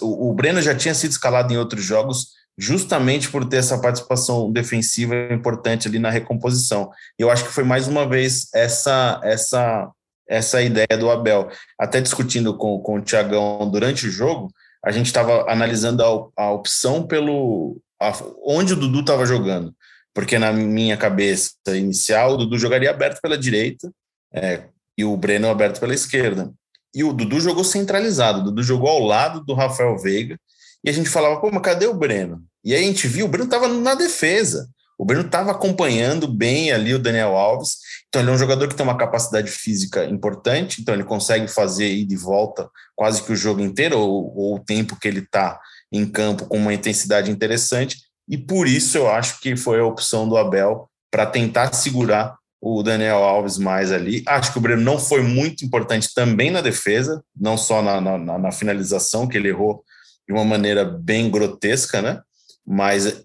o, 0.00 0.30
o 0.30 0.34
Breno 0.34 0.62
já 0.62 0.74
tinha 0.74 0.94
sido 0.94 1.10
escalado 1.10 1.52
em 1.52 1.56
outros 1.56 1.84
jogos 1.84 2.36
justamente 2.58 3.28
por 3.28 3.46
ter 3.46 3.58
essa 3.58 3.78
participação 3.78 4.50
defensiva 4.50 5.14
importante 5.30 5.88
ali 5.88 5.98
na 5.98 6.10
recomposição. 6.10 6.90
Eu 7.18 7.30
acho 7.30 7.44
que 7.44 7.52
foi 7.52 7.64
mais 7.64 7.86
uma 7.86 8.08
vez 8.08 8.48
essa 8.54 9.20
essa 9.22 9.90
essa 10.28 10.60
ideia 10.62 10.98
do 10.98 11.10
Abel. 11.10 11.48
Até 11.78 12.00
discutindo 12.00 12.56
com, 12.56 12.80
com 12.80 12.96
o 12.96 13.00
Tiagão 13.00 13.70
durante 13.70 14.06
o 14.06 14.10
jogo, 14.10 14.50
a 14.84 14.90
gente 14.90 15.06
estava 15.06 15.50
analisando 15.50 16.02
a, 16.02 16.44
a, 16.44 16.52
opção 16.52 17.06
pelo 17.06 17.80
a, 18.00 18.12
onde 18.44 18.72
o 18.72 18.76
Dudu 18.76 19.00
estava 19.00 19.24
jogando, 19.24 19.72
porque 20.12 20.38
na 20.38 20.52
minha 20.52 20.96
cabeça 20.96 21.52
inicial 21.68 22.32
o 22.32 22.36
Dudu 22.38 22.58
jogaria 22.58 22.90
aberto 22.90 23.20
pela 23.20 23.38
direita, 23.38 23.90
é, 24.34 24.64
e 24.96 25.04
o 25.04 25.16
Breno 25.16 25.48
aberto 25.48 25.80
pela 25.80 25.94
esquerda. 25.94 26.52
E 26.94 27.04
o 27.04 27.12
Dudu 27.12 27.40
jogou 27.40 27.64
centralizado, 27.64 28.40
o 28.40 28.44
Dudu 28.44 28.62
jogou 28.62 28.88
ao 28.88 29.00
lado 29.00 29.44
do 29.44 29.54
Rafael 29.54 29.98
Veiga, 29.98 30.38
e 30.82 30.88
a 30.88 30.92
gente 30.92 31.08
falava, 31.08 31.40
pô, 31.40 31.50
mas 31.50 31.62
cadê 31.62 31.86
o 31.86 31.94
Breno? 31.94 32.42
E 32.64 32.74
aí 32.74 32.84
a 32.84 32.86
gente 32.86 33.06
viu, 33.06 33.26
o 33.26 33.28
Breno 33.28 33.44
estava 33.44 33.68
na 33.68 33.94
defesa, 33.94 34.68
o 34.98 35.04
Breno 35.04 35.26
estava 35.26 35.50
acompanhando 35.50 36.26
bem 36.26 36.72
ali 36.72 36.94
o 36.94 36.98
Daniel 36.98 37.36
Alves, 37.36 37.76
então 38.08 38.22
ele 38.22 38.30
é 38.30 38.32
um 38.32 38.38
jogador 38.38 38.66
que 38.68 38.74
tem 38.74 38.84
uma 38.84 38.96
capacidade 38.96 39.50
física 39.50 40.04
importante, 40.06 40.80
então 40.80 40.94
ele 40.94 41.04
consegue 41.04 41.48
fazer 41.48 41.86
ir 41.86 42.06
de 42.06 42.16
volta 42.16 42.70
quase 42.94 43.22
que 43.22 43.32
o 43.32 43.36
jogo 43.36 43.60
inteiro, 43.60 43.98
ou, 43.98 44.34
ou 44.34 44.56
o 44.56 44.60
tempo 44.60 44.98
que 44.98 45.06
ele 45.06 45.20
está 45.20 45.60
em 45.92 46.06
campo 46.06 46.46
com 46.46 46.56
uma 46.56 46.72
intensidade 46.72 47.30
interessante, 47.30 47.98
e 48.28 48.38
por 48.38 48.66
isso 48.66 48.96
eu 48.96 49.08
acho 49.08 49.38
que 49.40 49.56
foi 49.56 49.80
a 49.80 49.84
opção 49.84 50.28
do 50.28 50.36
Abel 50.36 50.88
para 51.10 51.26
tentar 51.26 51.72
segurar 51.72 52.36
o 52.60 52.82
Daniel 52.82 53.18
Alves 53.18 53.58
mais 53.58 53.92
ali. 53.92 54.22
Acho 54.26 54.52
que 54.52 54.58
o 54.58 54.60
Breno 54.60 54.82
não 54.82 54.98
foi 54.98 55.22
muito 55.22 55.64
importante 55.64 56.12
também 56.14 56.50
na 56.50 56.60
defesa, 56.60 57.22
não 57.34 57.56
só 57.56 57.82
na, 57.82 58.00
na, 58.00 58.38
na 58.38 58.52
finalização, 58.52 59.28
que 59.28 59.36
ele 59.36 59.48
errou 59.48 59.84
de 60.26 60.34
uma 60.34 60.44
maneira 60.44 60.84
bem 60.84 61.30
grotesca, 61.30 62.02
né? 62.02 62.20
Mas 62.66 63.24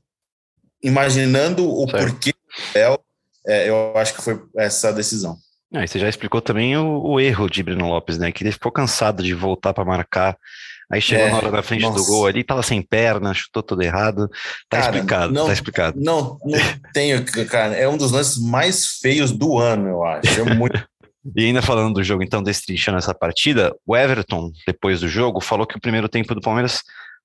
imaginando 0.83 1.67
o 1.67 1.89
certo. 1.89 2.11
porquê 2.11 2.31
do 2.31 3.01
é, 3.47 3.69
eu 3.69 3.97
acho 3.97 4.13
que 4.13 4.21
foi 4.21 4.39
essa 4.57 4.93
decisão. 4.93 5.37
Ah, 5.73 5.87
você 5.87 5.97
já 5.97 6.09
explicou 6.09 6.41
também 6.41 6.77
o, 6.77 7.01
o, 7.01 7.19
erro 7.19 7.49
de 7.49 7.63
Breno 7.63 7.87
Lopes, 7.87 8.17
né? 8.17 8.31
Que 8.31 8.43
ele 8.43 8.51
ficou 8.51 8.71
cansado 8.71 9.23
de 9.23 9.33
voltar 9.33 9.73
para 9.73 9.85
marcar 9.85 10.37
Aí 10.91 11.01
chegou 11.01 11.25
é, 11.25 11.31
na 11.31 11.37
hora 11.37 11.51
da 11.51 11.63
frente 11.63 11.83
nossa. 11.83 11.95
do 11.95 12.05
gol 12.05 12.27
ali, 12.27 12.43
tava 12.43 12.61
sem 12.61 12.81
perna, 12.81 13.33
chutou 13.33 13.63
tudo 13.63 13.81
errado. 13.81 14.27
Tá 14.69 14.79
cara, 14.81 14.95
explicado, 14.95 15.33
não, 15.33 15.45
tá 15.45 15.53
explicado. 15.53 15.99
Não, 15.99 16.37
não 16.43 16.59
tenho, 16.93 17.23
cara. 17.47 17.75
É 17.75 17.87
um 17.87 17.95
dos 17.95 18.11
lances 18.11 18.37
mais 18.37 18.97
feios 19.01 19.31
do 19.31 19.57
ano, 19.57 19.87
eu 19.87 20.03
acho. 20.03 20.41
É 20.41 20.53
muito. 20.53 20.81
E 21.35 21.45
ainda 21.45 21.61
falando 21.61 21.93
do 21.93 22.03
jogo, 22.03 22.23
então, 22.23 22.41
destrinchando 22.41 22.97
essa 22.97 23.13
partida, 23.13 23.75
o 23.85 23.95
Everton, 23.95 24.51
depois 24.65 25.01
do 25.01 25.07
jogo, 25.07 25.39
falou 25.39 25.67
que 25.67 25.77
o 25.77 25.79
primeiro 25.79 26.09
tempo 26.09 26.33
do 26.33 26.41
Palmeiras 26.41 26.81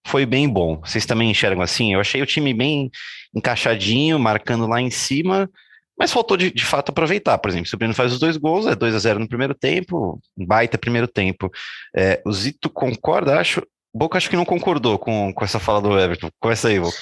foi 0.07 0.27
bem 0.27 0.47
bom. 0.47 0.81
Vocês 0.85 1.07
também 1.07 1.31
enxergam 1.31 1.63
assim? 1.63 1.95
Eu 1.95 2.01
achei 2.01 2.21
o 2.21 2.27
time 2.27 2.53
bem 2.53 2.91
encaixadinho, 3.35 4.19
marcando 4.19 4.67
lá 4.67 4.83
em 4.83 4.91
cima, 4.91 5.49
mas 5.99 6.13
faltou 6.13 6.37
de, 6.37 6.51
de 6.51 6.65
fato 6.65 6.91
aproveitar. 6.91 7.39
Por 7.39 7.49
exemplo, 7.49 7.69
se 7.69 7.75
o 7.75 7.79
Breno 7.79 7.95
faz 7.95 8.13
os 8.13 8.19
dois 8.19 8.37
gols, 8.37 8.67
é 8.67 8.75
2 8.75 8.95
a 8.95 8.99
0 8.99 9.19
no 9.19 9.29
primeiro 9.29 9.55
tempo, 9.55 10.21
baita 10.37 10.77
primeiro 10.77 11.09
tempo. 11.09 11.51
É, 11.97 12.21
o 12.25 12.33
Zito 12.33 12.69
concorda, 12.69 13.39
acho. 13.39 13.63
Boca 13.95 14.19
acho 14.19 14.29
que 14.29 14.37
não 14.37 14.45
concordou 14.45 14.99
com, 14.99 15.33
com 15.33 15.45
essa 15.45 15.59
fala 15.59 15.81
do 15.81 15.99
Everton. 15.99 16.29
Começa 16.39 16.69
aí, 16.69 16.79
Boca. 16.79 16.99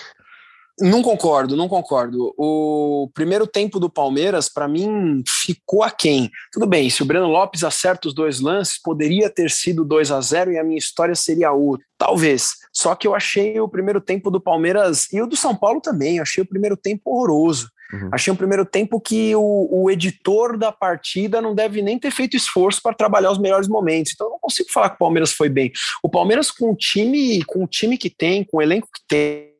Não 0.81 1.03
concordo, 1.03 1.57
não 1.57 1.69
concordo. 1.69 2.35
O 2.37 3.09
primeiro 3.15 3.47
tempo 3.47 3.79
do 3.79 3.89
Palmeiras, 3.89 4.49
para 4.49 4.67
mim, 4.67 5.23
ficou 5.27 5.85
aquém. 5.85 6.29
Tudo 6.53 6.67
bem, 6.67 6.91
se 6.91 7.01
o 7.01 7.07
Breno 7.07 7.29
Lopes 7.29 7.63
acerta 7.63 8.09
os 8.09 8.15
dois 8.15 8.41
lances, 8.41 8.81
poderia 8.81 9.31
ter 9.31 9.51
sido 9.51 9.85
2 9.85 10.11
a 10.11 10.21
0 10.21 10.53
e 10.53 10.59
a 10.59 10.65
minha 10.65 10.79
história 10.79 11.15
seria 11.15 11.53
outra. 11.53 11.87
Talvez. 11.97 12.55
Só 12.73 12.95
que 12.97 13.07
eu 13.07 13.15
achei 13.15 13.61
o 13.61 13.69
primeiro 13.69 14.01
tempo 14.01 14.33
do 14.33 14.41
Palmeiras 14.41 15.07
e 15.13 15.23
o 15.23 15.27
do 15.27 15.37
São 15.37 15.55
Paulo 15.55 15.81
também. 15.81 16.17
Eu 16.17 16.23
achei 16.23 16.43
o 16.43 16.49
primeiro 16.49 16.77
tempo 16.77 17.03
horroroso. 17.07 17.71
Uhum. 17.95 18.09
Achei 18.11 18.33
um 18.33 18.37
primeiro 18.37 18.65
tempo 18.65 19.01
que 19.01 19.37
o, 19.37 19.69
o, 19.71 19.91
editor 19.91 20.59
da 20.59 20.73
partida 20.73 21.41
não 21.41 21.55
deve 21.55 21.81
nem 21.81 21.97
ter 21.97 22.11
feito 22.11 22.37
esforço 22.37 22.83
para 22.83 22.95
trabalhar 22.95 23.31
os 23.31 23.39
melhores 23.39 23.69
momentos. 23.69 24.13
Então 24.13 24.27
eu 24.27 24.33
não 24.33 24.39
consigo 24.41 24.71
falar 24.73 24.89
que 24.91 24.97
o 24.97 24.99
Palmeiras 24.99 25.33
foi 25.33 25.49
bem. 25.49 25.71
O 26.03 26.09
Palmeiras 26.09 26.51
com 26.51 26.73
o 26.73 26.77
time, 26.77 27.45
com 27.45 27.63
o 27.63 27.69
time 27.69 27.97
que 27.97 28.11
tem, 28.11 28.43
com 28.43 28.57
o 28.57 28.63
elenco 28.63 28.89
que 28.93 29.01
tem, 29.07 29.54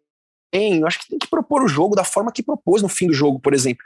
eu 0.55 0.87
acho 0.87 1.01
que 1.01 1.09
tem 1.09 1.19
que 1.19 1.29
propor 1.29 1.63
o 1.63 1.69
jogo 1.69 1.97
da 1.97 2.05
forma 2.05 2.33
que 2.33 2.43
propôs 2.43 2.81
no 2.81 2.89
fim 2.89 3.09
do 3.09 3.13
jogo, 3.13 3.41
por 3.41 3.53
exemplo. 3.53 3.83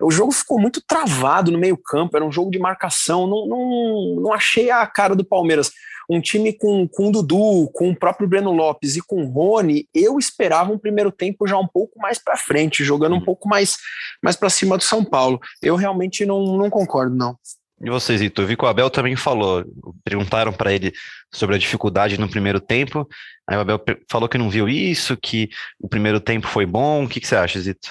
O 0.00 0.10
jogo 0.10 0.30
ficou 0.32 0.60
muito 0.60 0.80
travado 0.80 1.50
no 1.50 1.58
meio-campo, 1.58 2.16
era 2.16 2.24
um 2.24 2.32
jogo 2.32 2.50
de 2.50 2.58
marcação, 2.58 3.26
não, 3.26 3.46
não, 3.46 4.20
não 4.22 4.32
achei 4.32 4.70
a 4.70 4.86
cara 4.86 5.16
do 5.16 5.24
Palmeiras. 5.24 5.72
Um 6.08 6.20
time 6.20 6.52
com, 6.52 6.86
com 6.88 7.08
o 7.08 7.12
Dudu, 7.12 7.70
com 7.72 7.90
o 7.90 7.96
próprio 7.96 8.28
Breno 8.28 8.52
Lopes 8.52 8.96
e 8.96 9.00
com 9.00 9.24
o 9.24 9.28
Rony, 9.28 9.88
eu 9.94 10.18
esperava 10.18 10.72
um 10.72 10.78
primeiro 10.78 11.10
tempo 11.10 11.46
já 11.46 11.58
um 11.58 11.66
pouco 11.66 11.98
mais 11.98 12.18
para 12.18 12.36
frente, 12.36 12.84
jogando 12.84 13.14
um 13.14 13.18
uhum. 13.18 13.24
pouco 13.24 13.48
mais, 13.48 13.78
mais 14.22 14.36
para 14.36 14.50
cima 14.50 14.76
do 14.76 14.84
São 14.84 15.04
Paulo. 15.04 15.40
Eu 15.62 15.76
realmente 15.76 16.26
não, 16.26 16.56
não 16.56 16.68
concordo, 16.68 17.14
não. 17.16 17.36
E 17.82 17.90
vocês, 17.90 18.22
Ito? 18.22 18.42
Eu 18.42 18.46
vi 18.46 18.56
que 18.56 18.64
o 18.64 18.68
Abel 18.68 18.88
também 18.88 19.16
falou. 19.16 19.64
Perguntaram 20.04 20.52
para 20.52 20.72
ele 20.72 20.92
sobre 21.34 21.56
a 21.56 21.58
dificuldade 21.58 22.16
no 22.16 22.28
primeiro 22.28 22.60
tempo. 22.60 23.08
Aí 23.48 23.56
o 23.56 23.60
Abel 23.60 23.82
falou 24.08 24.28
que 24.28 24.38
não 24.38 24.48
viu 24.48 24.68
isso, 24.68 25.16
que 25.16 25.50
o 25.80 25.88
primeiro 25.88 26.20
tempo 26.20 26.46
foi 26.46 26.64
bom. 26.64 27.04
O 27.04 27.08
que, 27.08 27.20
que 27.20 27.26
você 27.26 27.34
acha, 27.34 27.60
Zito? 27.60 27.90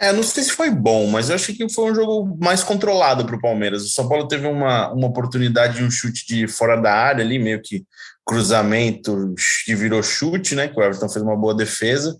É, 0.00 0.12
não 0.12 0.22
sei 0.22 0.44
se 0.44 0.52
foi 0.52 0.70
bom, 0.70 1.08
mas 1.08 1.28
eu 1.28 1.34
acho 1.34 1.52
que 1.52 1.68
foi 1.68 1.90
um 1.90 1.94
jogo 1.94 2.36
mais 2.40 2.62
controlado 2.62 3.24
para 3.24 3.34
o 3.34 3.40
Palmeiras. 3.40 3.84
O 3.84 3.88
São 3.88 4.08
Paulo 4.08 4.28
teve 4.28 4.46
uma, 4.46 4.92
uma 4.92 5.08
oportunidade 5.08 5.78
de 5.78 5.84
um 5.84 5.90
chute 5.90 6.26
de 6.26 6.46
fora 6.46 6.76
da 6.76 6.92
área 6.92 7.24
ali, 7.24 7.38
meio 7.38 7.60
que 7.60 7.84
cruzamento 8.24 9.34
que 9.64 9.74
virou 9.74 10.02
chute, 10.02 10.54
né? 10.54 10.68
Que 10.68 10.78
o 10.78 10.82
Everton 10.82 11.08
fez 11.08 11.24
uma 11.24 11.36
boa 11.36 11.54
defesa. 11.54 12.16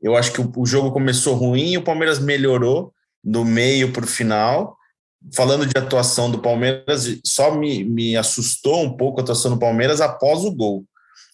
Eu 0.00 0.16
acho 0.16 0.32
que 0.32 0.40
o, 0.40 0.50
o 0.56 0.64
jogo 0.64 0.92
começou 0.92 1.34
ruim 1.34 1.72
e 1.72 1.78
o 1.78 1.84
Palmeiras 1.84 2.18
melhorou 2.18 2.92
do 3.22 3.44
meio 3.44 3.92
para 3.92 4.04
o 4.04 4.08
final 4.08 4.77
falando 5.34 5.66
de 5.66 5.76
atuação 5.76 6.30
do 6.30 6.38
Palmeiras, 6.38 7.18
só 7.24 7.54
me, 7.54 7.84
me 7.84 8.16
assustou 8.16 8.82
um 8.82 8.96
pouco 8.96 9.20
a 9.20 9.22
atuação 9.22 9.52
do 9.52 9.58
Palmeiras 9.58 10.00
após 10.00 10.44
o 10.44 10.50
gol. 10.50 10.84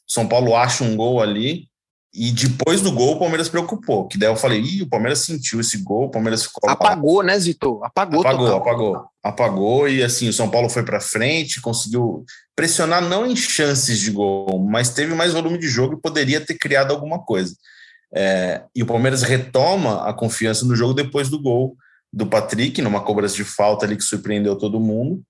São 0.06 0.26
Paulo 0.26 0.54
acha 0.54 0.84
um 0.84 0.96
gol 0.96 1.20
ali 1.20 1.68
e 2.12 2.30
depois 2.30 2.80
do 2.80 2.92
gol 2.92 3.14
o 3.14 3.18
Palmeiras 3.18 3.48
preocupou. 3.48 4.06
Que 4.06 4.16
daí 4.16 4.28
eu 4.28 4.36
falei, 4.36 4.60
Ih, 4.60 4.82
o 4.82 4.88
Palmeiras 4.88 5.20
sentiu 5.20 5.60
esse 5.60 5.78
gol, 5.78 6.04
o 6.04 6.10
Palmeiras 6.10 6.44
ficou. 6.44 6.70
Apagou, 6.70 7.22
né, 7.22 7.38
Zito? 7.38 7.80
Apagou, 7.82 8.20
apagou, 8.20 8.46
total. 8.46 8.60
apagou. 8.60 9.04
Apagou 9.22 9.88
e 9.88 10.02
assim, 10.02 10.28
o 10.28 10.32
São 10.32 10.48
Paulo 10.48 10.68
foi 10.68 10.84
para 10.84 11.00
frente, 11.00 11.60
conseguiu 11.60 12.24
pressionar 12.54 13.02
não 13.02 13.26
em 13.26 13.34
chances 13.34 13.98
de 13.98 14.10
gol, 14.10 14.64
mas 14.70 14.90
teve 14.90 15.14
mais 15.14 15.32
volume 15.32 15.58
de 15.58 15.68
jogo 15.68 15.94
e 15.94 16.00
poderia 16.00 16.40
ter 16.40 16.54
criado 16.54 16.92
alguma 16.92 17.18
coisa. 17.18 17.56
É, 18.14 18.62
e 18.74 18.82
o 18.82 18.86
Palmeiras 18.86 19.22
retoma 19.22 20.08
a 20.08 20.12
confiança 20.12 20.64
no 20.64 20.76
jogo 20.76 20.94
depois 20.94 21.28
do 21.28 21.42
gol 21.42 21.76
do 22.14 22.26
Patrick, 22.26 22.80
numa 22.80 23.02
cobrança 23.02 23.34
de 23.34 23.44
falta 23.44 23.84
ali 23.84 23.96
que 23.96 24.04
surpreendeu 24.04 24.56
todo 24.56 24.78
mundo. 24.78 25.22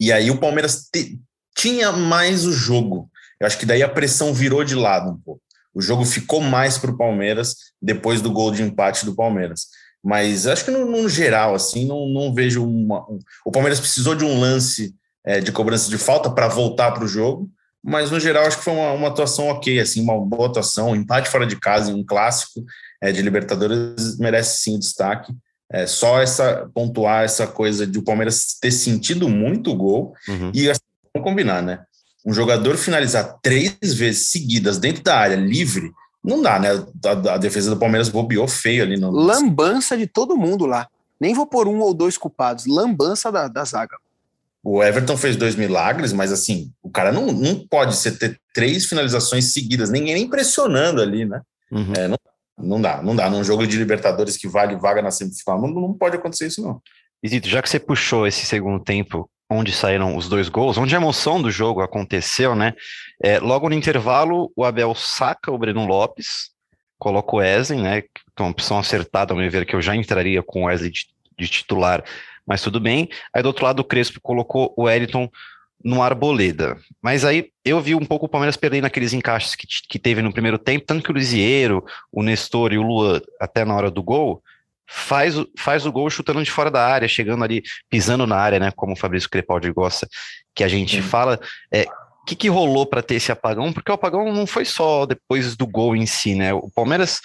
E 0.00 0.10
aí 0.10 0.30
o 0.30 0.38
Palmeiras 0.38 0.88
te, 0.90 1.20
tinha 1.54 1.92
mais 1.92 2.46
o 2.46 2.52
jogo. 2.52 3.10
Eu 3.38 3.46
acho 3.46 3.58
que 3.58 3.66
daí 3.66 3.82
a 3.82 3.88
pressão 3.88 4.32
virou 4.32 4.64
de 4.64 4.74
lado 4.74 5.10
um 5.10 5.18
pouco. 5.18 5.42
O 5.74 5.82
jogo 5.82 6.04
ficou 6.04 6.40
mais 6.40 6.78
para 6.78 6.90
o 6.90 6.96
Palmeiras 6.96 7.54
depois 7.80 8.22
do 8.22 8.32
gol 8.32 8.50
de 8.50 8.62
empate 8.62 9.04
do 9.04 9.14
Palmeiras. 9.14 9.66
Mas 10.02 10.46
acho 10.46 10.64
que 10.64 10.70
no, 10.70 10.86
no 10.86 11.08
geral, 11.08 11.54
assim, 11.54 11.86
não, 11.86 12.08
não 12.08 12.34
vejo 12.34 12.64
uma. 12.64 13.02
Um, 13.10 13.18
o 13.44 13.52
Palmeiras 13.52 13.78
precisou 13.78 14.14
de 14.14 14.24
um 14.24 14.40
lance 14.40 14.94
é, 15.24 15.40
de 15.40 15.52
cobrança 15.52 15.90
de 15.90 15.98
falta 15.98 16.30
para 16.30 16.48
voltar 16.48 16.90
para 16.92 17.04
o 17.04 17.08
jogo, 17.08 17.50
mas 17.84 18.10
no 18.10 18.18
geral 18.18 18.46
acho 18.46 18.58
que 18.58 18.64
foi 18.64 18.72
uma, 18.72 18.92
uma, 18.92 19.08
atuação 19.08 19.48
ok, 19.48 19.78
assim, 19.78 20.00
uma 20.00 20.18
boa 20.18 20.48
atuação, 20.48 20.90
um 20.90 20.96
empate 20.96 21.28
fora 21.28 21.46
de 21.46 21.56
casa 21.56 21.90
em 21.90 21.94
um 21.94 22.04
clássico 22.04 22.64
é, 23.00 23.12
de 23.12 23.22
Libertadores 23.22 24.18
merece 24.18 24.62
sim 24.62 24.78
destaque. 24.78 25.32
É 25.72 25.86
só 25.86 26.20
essa 26.20 26.68
pontuar 26.74 27.24
essa 27.24 27.46
coisa 27.46 27.86
de 27.86 27.98
o 27.98 28.02
Palmeiras 28.02 28.58
ter 28.60 28.70
sentido 28.70 29.28
muito 29.28 29.74
gol 29.74 30.14
uhum. 30.28 30.50
e 30.52 30.70
assim, 30.70 30.80
vamos 31.14 31.28
combinar, 31.28 31.62
né? 31.62 31.80
Um 32.24 32.32
jogador 32.32 32.76
finalizar 32.76 33.38
três 33.42 33.74
vezes 33.80 34.28
seguidas 34.28 34.78
dentro 34.78 35.02
da 35.02 35.16
área 35.16 35.34
livre, 35.34 35.90
não 36.22 36.42
dá, 36.42 36.58
né? 36.58 36.68
A, 37.04 37.34
a 37.34 37.38
defesa 37.38 37.70
do 37.70 37.78
Palmeiras 37.78 38.08
bobeou 38.08 38.46
feio 38.46 38.82
ali. 38.82 38.96
No... 38.98 39.10
Lambança 39.10 39.96
de 39.96 40.06
todo 40.06 40.36
mundo 40.36 40.66
lá. 40.66 40.86
Nem 41.18 41.34
vou 41.34 41.46
por 41.46 41.66
um 41.66 41.80
ou 41.80 41.94
dois 41.94 42.18
culpados. 42.18 42.66
Lambança 42.66 43.32
da, 43.32 43.48
da 43.48 43.64
zaga. 43.64 43.96
O 44.62 44.82
Everton 44.82 45.16
fez 45.16 45.36
dois 45.36 45.56
milagres, 45.56 46.12
mas 46.12 46.30
assim, 46.30 46.70
o 46.82 46.90
cara 46.90 47.10
não, 47.10 47.32
não 47.32 47.66
pode 47.66 47.96
ser 47.96 48.12
ter 48.18 48.40
três 48.54 48.84
finalizações 48.84 49.52
seguidas, 49.52 49.90
ninguém 49.90 50.14
nem 50.14 50.28
pressionando 50.28 51.00
ali, 51.00 51.24
né? 51.24 51.40
Uhum. 51.70 51.92
É, 51.96 52.06
não 52.06 52.18
não 52.58 52.80
dá, 52.80 53.02
não 53.02 53.14
dá. 53.14 53.28
Num 53.30 53.44
jogo 53.44 53.66
de 53.66 53.76
Libertadores 53.76 54.36
que 54.36 54.48
vale 54.48 54.76
vaga 54.76 55.02
na 55.02 55.10
semifinal, 55.10 55.60
não, 55.60 55.68
não 55.68 55.94
pode 55.94 56.16
acontecer 56.16 56.46
isso, 56.46 56.62
não. 56.62 56.80
Isito, 57.22 57.48
já 57.48 57.62
que 57.62 57.68
você 57.68 57.78
puxou 57.78 58.26
esse 58.26 58.44
segundo 58.44 58.82
tempo, 58.82 59.30
onde 59.48 59.72
saíram 59.72 60.16
os 60.16 60.28
dois 60.28 60.48
gols, 60.48 60.78
onde 60.78 60.94
a 60.94 60.98
emoção 60.98 61.40
do 61.40 61.50
jogo 61.50 61.80
aconteceu, 61.80 62.54
né? 62.54 62.74
É, 63.22 63.38
logo 63.38 63.68
no 63.68 63.74
intervalo, 63.74 64.50
o 64.56 64.64
Abel 64.64 64.94
saca 64.94 65.52
o 65.52 65.58
Breno 65.58 65.86
Lopes, 65.86 66.50
coloca 66.98 67.36
o 67.36 67.38
Wesley, 67.38 67.80
né? 67.80 67.98
É 67.98 68.42
uma 68.42 68.50
opção 68.50 68.78
acertada, 68.78 69.32
ao 69.32 69.38
meu 69.38 69.50
ver, 69.50 69.66
que 69.66 69.76
eu 69.76 69.82
já 69.82 69.94
entraria 69.94 70.42
com 70.42 70.62
o 70.62 70.66
Wesley 70.66 70.90
de, 70.90 71.06
de 71.38 71.48
titular, 71.48 72.02
mas 72.46 72.62
tudo 72.62 72.80
bem. 72.80 73.08
Aí 73.34 73.42
do 73.42 73.46
outro 73.46 73.64
lado, 73.64 73.80
o 73.80 73.84
Crespo 73.84 74.20
colocou 74.20 74.72
o 74.76 74.84
Wellington 74.84 75.28
no 75.84 76.02
Arboleda. 76.02 76.76
Mas 77.02 77.24
aí 77.24 77.50
eu 77.64 77.80
vi 77.80 77.94
um 77.94 78.04
pouco 78.04 78.26
o 78.26 78.28
Palmeiras 78.28 78.56
perdendo 78.56 78.86
aqueles 78.86 79.12
encaixes 79.12 79.54
que, 79.54 79.66
que 79.88 79.98
teve 79.98 80.22
no 80.22 80.32
primeiro 80.32 80.58
tempo, 80.58 80.86
tanto 80.86 81.02
que 81.02 81.10
o 81.10 81.14
Lisieiro, 81.14 81.84
o 82.10 82.22
Nestor 82.22 82.72
e 82.72 82.78
o 82.78 82.82
Luan, 82.82 83.20
até 83.40 83.64
na 83.64 83.74
hora 83.74 83.90
do 83.90 84.02
gol, 84.02 84.42
faz, 84.88 85.34
faz 85.58 85.86
o 85.86 85.92
gol 85.92 86.10
chutando 86.10 86.42
de 86.42 86.50
fora 86.50 86.70
da 86.70 86.86
área, 86.86 87.08
chegando 87.08 87.44
ali, 87.44 87.62
pisando 87.88 88.26
na 88.26 88.36
área, 88.36 88.58
né? 88.58 88.70
Como 88.74 88.92
o 88.92 88.96
Fabrício 88.96 89.30
Crepaldi 89.30 89.72
gosta 89.72 90.08
que 90.54 90.62
a 90.62 90.68
gente 90.68 90.96
Sim. 90.96 91.02
fala. 91.02 91.40
É, 91.72 91.86
o 92.22 92.24
que, 92.24 92.36
que 92.36 92.48
rolou 92.48 92.86
para 92.86 93.02
ter 93.02 93.16
esse 93.16 93.32
apagão? 93.32 93.72
Porque 93.72 93.90
o 93.90 93.94
apagão 93.94 94.32
não 94.32 94.46
foi 94.46 94.64
só 94.64 95.06
depois 95.06 95.56
do 95.56 95.66
gol 95.66 95.96
em 95.96 96.06
si, 96.06 96.34
né? 96.34 96.52
O 96.52 96.70
Palmeiras 96.70 97.20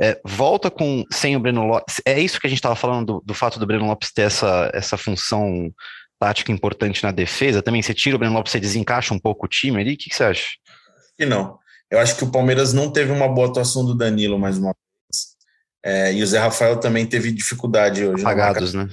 é, 0.00 0.18
volta 0.24 0.70
com 0.70 1.04
sem 1.12 1.36
o 1.36 1.40
Breno 1.40 1.66
Lopes. 1.66 2.00
É 2.06 2.18
isso 2.18 2.40
que 2.40 2.46
a 2.46 2.50
gente 2.50 2.58
estava 2.58 2.74
falando 2.74 3.06
do, 3.06 3.22
do, 3.26 3.34
fato 3.34 3.60
do 3.60 3.66
Breno 3.66 3.86
Lopes 3.86 4.12
ter 4.12 4.22
essa, 4.22 4.70
essa 4.72 4.96
função 4.96 5.70
tática 6.20 6.52
importante 6.52 7.02
na 7.02 7.10
defesa 7.10 7.62
também? 7.62 7.82
Você 7.82 7.94
tira 7.94 8.14
o 8.14 8.18
Breno 8.18 8.34
Lopes, 8.34 8.52
você 8.52 8.60
desencaixa 8.60 9.14
um 9.14 9.18
pouco 9.18 9.46
o 9.46 9.48
time 9.48 9.80
ali? 9.80 9.94
O 9.94 9.96
que, 9.96 10.10
que 10.10 10.14
você 10.14 10.24
acha? 10.24 10.48
Que 11.18 11.24
não. 11.24 11.58
Eu 11.90 11.98
acho 11.98 12.16
que 12.16 12.22
o 12.22 12.30
Palmeiras 12.30 12.72
não 12.72 12.92
teve 12.92 13.10
uma 13.10 13.26
boa 13.26 13.48
atuação 13.48 13.84
do 13.84 13.94
Danilo 13.94 14.38
mais 14.38 14.58
uma 14.58 14.74
vez. 14.74 15.26
É, 15.82 16.12
e 16.12 16.22
o 16.22 16.26
Zé 16.26 16.38
Rafael 16.38 16.76
também 16.76 17.06
teve 17.06 17.32
dificuldade 17.32 18.04
hoje. 18.04 18.22
Apagados, 18.22 18.74
né? 18.74 18.88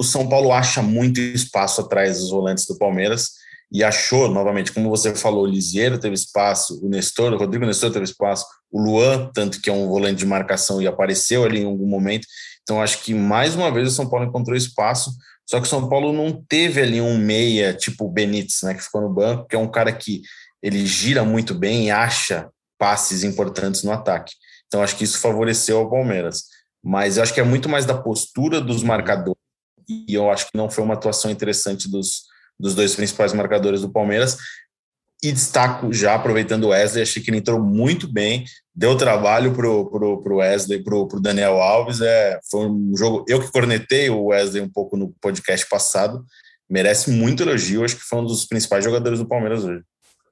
O 0.00 0.02
São 0.02 0.28
Paulo 0.28 0.52
acha 0.52 0.80
muito 0.80 1.20
espaço 1.20 1.80
atrás 1.80 2.18
dos 2.18 2.30
volantes 2.30 2.66
do 2.66 2.78
Palmeiras 2.78 3.32
e 3.70 3.84
achou, 3.84 4.28
novamente, 4.28 4.72
como 4.72 4.88
você 4.88 5.14
falou, 5.14 5.44
o 5.44 5.46
Lisieiro 5.46 5.98
teve 5.98 6.14
espaço, 6.14 6.80
o 6.82 6.88
Nestor, 6.88 7.34
o 7.34 7.36
Rodrigo 7.36 7.66
Nestor 7.66 7.92
teve 7.92 8.04
espaço, 8.04 8.46
o 8.70 8.80
Luan, 8.80 9.30
tanto 9.34 9.60
que 9.60 9.68
é 9.68 9.72
um 9.72 9.88
volante 9.88 10.16
de 10.16 10.26
marcação 10.26 10.80
e 10.80 10.86
apareceu 10.86 11.44
ali 11.44 11.60
em 11.60 11.66
algum 11.66 11.86
momento. 11.86 12.26
Então, 12.62 12.82
acho 12.82 13.02
que 13.02 13.12
mais 13.12 13.54
uma 13.54 13.70
vez 13.70 13.88
o 13.88 13.90
São 13.90 14.08
Paulo 14.08 14.26
encontrou 14.26 14.56
espaço. 14.56 15.10
Só 15.48 15.58
que 15.60 15.66
o 15.66 15.70
São 15.70 15.88
Paulo 15.88 16.12
não 16.12 16.44
teve 16.46 16.82
ali 16.82 17.00
um 17.00 17.16
meia 17.16 17.72
tipo 17.72 18.04
o 18.04 18.10
Benítez, 18.10 18.60
né, 18.62 18.74
que 18.74 18.82
ficou 18.82 19.00
no 19.00 19.08
banco, 19.08 19.46
que 19.46 19.56
é 19.56 19.58
um 19.58 19.70
cara 19.70 19.90
que 19.92 20.20
ele 20.62 20.84
gira 20.84 21.24
muito 21.24 21.54
bem 21.54 21.86
e 21.86 21.90
acha 21.90 22.50
passes 22.78 23.24
importantes 23.24 23.82
no 23.82 23.90
ataque. 23.90 24.34
Então 24.66 24.82
acho 24.82 24.96
que 24.96 25.04
isso 25.04 25.18
favoreceu 25.18 25.78
ao 25.78 25.90
Palmeiras. 25.90 26.44
Mas 26.84 27.16
eu 27.16 27.22
acho 27.22 27.32
que 27.32 27.40
é 27.40 27.44
muito 27.44 27.68
mais 27.68 27.86
da 27.86 27.96
postura 27.96 28.60
dos 28.60 28.82
marcadores. 28.82 29.40
E 29.88 30.14
eu 30.14 30.30
acho 30.30 30.50
que 30.50 30.56
não 30.56 30.68
foi 30.68 30.84
uma 30.84 30.94
atuação 30.94 31.30
interessante 31.30 31.90
dos, 31.90 32.24
dos 32.60 32.74
dois 32.74 32.94
principais 32.94 33.32
marcadores 33.32 33.80
do 33.80 33.90
Palmeiras. 33.90 34.36
E 35.22 35.32
destaco 35.32 35.92
já, 35.92 36.14
aproveitando 36.14 36.64
o 36.64 36.68
Wesley, 36.68 37.02
achei 37.02 37.20
que 37.20 37.30
ele 37.30 37.38
entrou 37.38 37.60
muito 37.60 38.06
bem, 38.06 38.44
deu 38.72 38.96
trabalho 38.96 39.52
pro, 39.52 39.90
pro, 39.90 40.22
pro 40.22 40.36
Wesley, 40.36 40.82
pro, 40.82 41.08
pro 41.08 41.20
Daniel 41.20 41.60
Alves. 41.60 42.00
É, 42.00 42.38
foi 42.48 42.68
um 42.68 42.96
jogo. 42.96 43.24
Eu 43.28 43.40
que 43.40 43.50
cornetei 43.50 44.08
o 44.08 44.26
Wesley 44.26 44.62
um 44.62 44.70
pouco 44.70 44.96
no 44.96 45.12
podcast 45.20 45.68
passado, 45.68 46.24
merece 46.70 47.10
muito 47.10 47.42
elogio. 47.42 47.84
Acho 47.84 47.96
que 47.96 48.02
foi 48.02 48.20
um 48.20 48.24
dos 48.24 48.46
principais 48.46 48.84
jogadores 48.84 49.18
do 49.18 49.26
Palmeiras 49.26 49.64
hoje. 49.64 49.82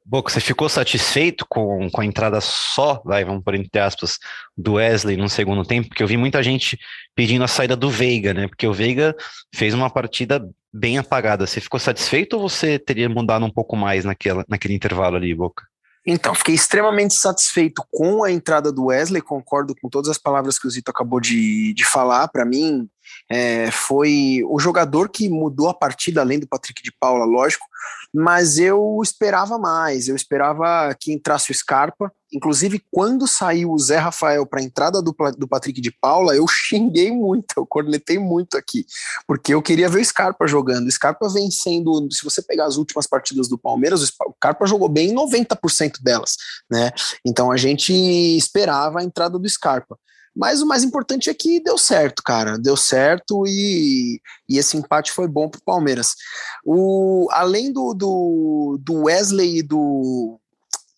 Boca, 0.09 0.33
você 0.33 0.41
ficou 0.41 0.69
satisfeito 0.69 1.45
com, 1.49 1.91
com 1.91 2.01
a 2.01 2.05
entrada 2.05 2.41
só, 2.41 3.03
vai, 3.05 3.25
vamos 3.25 3.43
por 3.43 3.57
entre 3.57 3.81
aspas, 3.81 4.21
do 4.57 4.75
Wesley 4.75 5.17
no 5.17 5.29
segundo 5.29 5.65
tempo? 5.65 5.89
Porque 5.89 6.01
eu 6.01 6.07
vi 6.07 6.17
muita 6.17 6.41
gente 6.45 6.79
pedindo 7.13 7.43
a 7.43 7.49
saída 7.49 7.75
do 7.75 7.91
Veiga, 7.91 8.33
né? 8.33 8.47
Porque 8.47 8.69
o 8.69 8.73
Veiga 8.73 9.17
fez 9.53 9.75
uma 9.75 9.91
partida 9.91 10.49
bem 10.73 10.97
apagada. 10.97 11.45
Você 11.45 11.61
ficou 11.61 11.81
satisfeito 11.81 12.35
ou 12.35 12.49
você 12.49 12.79
teria 12.79 13.09
mudado 13.09 13.45
um 13.45 13.51
pouco 13.51 13.75
mais 13.75 14.05
naquela, 14.05 14.45
naquele 14.49 14.75
intervalo 14.75 15.17
ali, 15.17 15.35
Boca? 15.35 15.65
Então, 16.07 16.37
fiquei 16.37 16.55
extremamente 16.55 17.15
satisfeito 17.15 17.85
com 17.91 18.23
a 18.23 18.31
entrada 18.31 18.71
do 18.71 18.87
Wesley, 18.87 19.21
concordo 19.21 19.75
com 19.75 19.89
todas 19.89 20.09
as 20.09 20.19
palavras 20.19 20.57
que 20.57 20.69
o 20.69 20.71
Zito 20.71 20.89
acabou 20.89 21.19
de, 21.19 21.75
de 21.75 21.85
falar. 21.85 22.29
Para 22.29 22.45
mim, 22.45 22.89
é, 23.31 23.71
foi 23.71 24.43
o 24.49 24.59
jogador 24.59 25.09
que 25.09 25.29
mudou 25.29 25.69
a 25.69 25.75
partida, 25.75 26.21
além 26.21 26.39
do 26.39 26.47
Patrick 26.47 26.83
de 26.83 26.93
Paula, 26.93 27.25
lógico, 27.25 27.67
mas 28.15 28.59
eu 28.59 29.01
esperava 29.03 29.59
mais, 29.59 30.09
eu 30.09 30.17
esperava 30.17 30.95
que 30.99 31.13
entrasse 31.13 31.51
o 31.51 31.55
Scarpa. 31.55 32.13
Inclusive, 32.33 32.83
quando 32.91 33.27
saiu 33.27 33.71
o 33.71 33.79
Zé 33.79 33.99
Rafael 33.99 34.45
para 34.47 34.61
a 34.61 34.63
entrada 34.63 35.01
do, 35.01 35.15
do 35.39 35.47
Patrick 35.47 35.81
de 35.81 35.93
Paula, 35.93 36.35
eu 36.35 36.47
xinguei 36.49 37.11
muito, 37.13 37.47
eu 37.57 37.67
cornetei 37.67 38.19
muito 38.19 38.57
aqui, 38.57 38.85
porque 39.27 39.55
eu 39.55 39.63
queria 39.63 39.89
ver 39.89 40.01
o 40.01 40.05
Scarpa 40.05 40.47
jogando. 40.47 40.87
O 40.87 40.91
Scarpa 40.91 41.29
vem 41.29 41.51
sendo, 41.51 42.09
se 42.11 42.25
você 42.25 42.43
pegar 42.43 42.67
as 42.67 42.77
últimas 42.77 43.07
partidas 43.07 43.49
do 43.49 43.59
Palmeiras, 43.59 44.03
o 44.03 44.07
Scarpa 44.07 44.67
jogou 44.67 44.89
bem 44.89 45.11
em 45.11 45.15
90% 45.15 46.03
delas, 46.03 46.37
né? 46.71 46.91
Então 47.25 47.51
a 47.51 47.57
gente 47.57 47.93
esperava 47.93 49.01
a 49.01 49.05
entrada 49.05 49.39
do 49.39 49.49
Scarpa. 49.49 49.97
Mas 50.37 50.61
o 50.61 50.67
mais 50.67 50.85
importante 50.85 51.31
é 51.31 51.35
que 51.35 51.61
deu 51.61 51.79
certo, 51.79 52.23
cara. 52.23 52.59
Deu 52.59 52.77
certo 52.77 53.47
e, 53.47 54.21
e 54.47 54.59
esse 54.59 54.77
empate 54.77 55.11
foi 55.11 55.27
bom 55.27 55.49
para 55.49 55.59
o 55.59 55.65
Palmeiras. 55.65 56.15
O, 56.63 57.27
além 57.31 57.73
do, 57.73 57.95
do, 57.95 58.79
do 58.83 59.05
Wesley 59.05 59.59
e 59.59 59.63
do, 59.63 60.39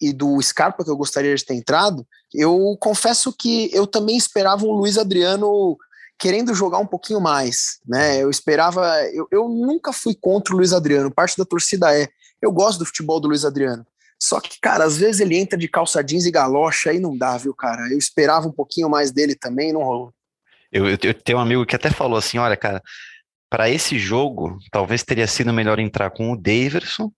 e 0.00 0.12
do 0.12 0.42
Scarpa, 0.42 0.82
que 0.82 0.90
eu 0.90 0.96
gostaria 0.96 1.36
de 1.36 1.44
ter 1.44 1.54
entrado, 1.54 2.04
eu 2.34 2.76
confesso 2.80 3.32
que 3.32 3.70
eu 3.72 3.86
também 3.86 4.16
esperava 4.16 4.64
um 4.64 4.72
Luiz 4.72 4.98
Adriano 4.98 5.76
querendo 6.18 6.52
jogar 6.52 6.78
um 6.78 6.86
pouquinho 6.86 7.20
mais, 7.20 7.78
né? 7.86 8.20
Eu 8.20 8.28
esperava, 8.28 8.84
eu, 9.12 9.28
eu 9.30 9.48
nunca 9.48 9.92
fui 9.92 10.16
contra 10.20 10.52
o 10.52 10.56
Luiz 10.56 10.72
Adriano, 10.72 11.14
parte 11.14 11.38
da 11.38 11.44
torcida 11.44 11.96
é. 11.96 12.08
Eu 12.42 12.50
gosto 12.50 12.80
do 12.80 12.86
futebol 12.86 13.20
do 13.20 13.28
Luiz 13.28 13.44
Adriano. 13.44 13.86
Só 14.20 14.40
que, 14.40 14.58
cara, 14.60 14.84
às 14.84 14.98
vezes 14.98 15.20
ele 15.20 15.36
entra 15.36 15.58
de 15.58 15.68
calça 15.68 16.02
jeans 16.02 16.26
e 16.26 16.30
galocha 16.30 16.92
e 16.92 16.98
não 16.98 17.16
dá, 17.16 17.36
viu, 17.36 17.54
cara? 17.54 17.88
Eu 17.90 17.98
esperava 17.98 18.48
um 18.48 18.52
pouquinho 18.52 18.90
mais 18.90 19.12
dele 19.12 19.34
também 19.34 19.72
não 19.72 19.82
rolou. 19.82 20.12
Eu, 20.72 20.86
eu, 20.86 20.98
eu 21.02 21.14
tenho 21.14 21.38
um 21.38 21.40
amigo 21.40 21.64
que 21.64 21.76
até 21.76 21.90
falou 21.90 22.18
assim: 22.18 22.38
olha, 22.38 22.56
cara, 22.56 22.82
para 23.48 23.70
esse 23.70 23.98
jogo, 23.98 24.58
talvez 24.70 25.02
teria 25.02 25.26
sido 25.26 25.52
melhor 25.52 25.78
entrar 25.78 26.10
com 26.10 26.32
o 26.32 26.36
Daverson 26.36 27.10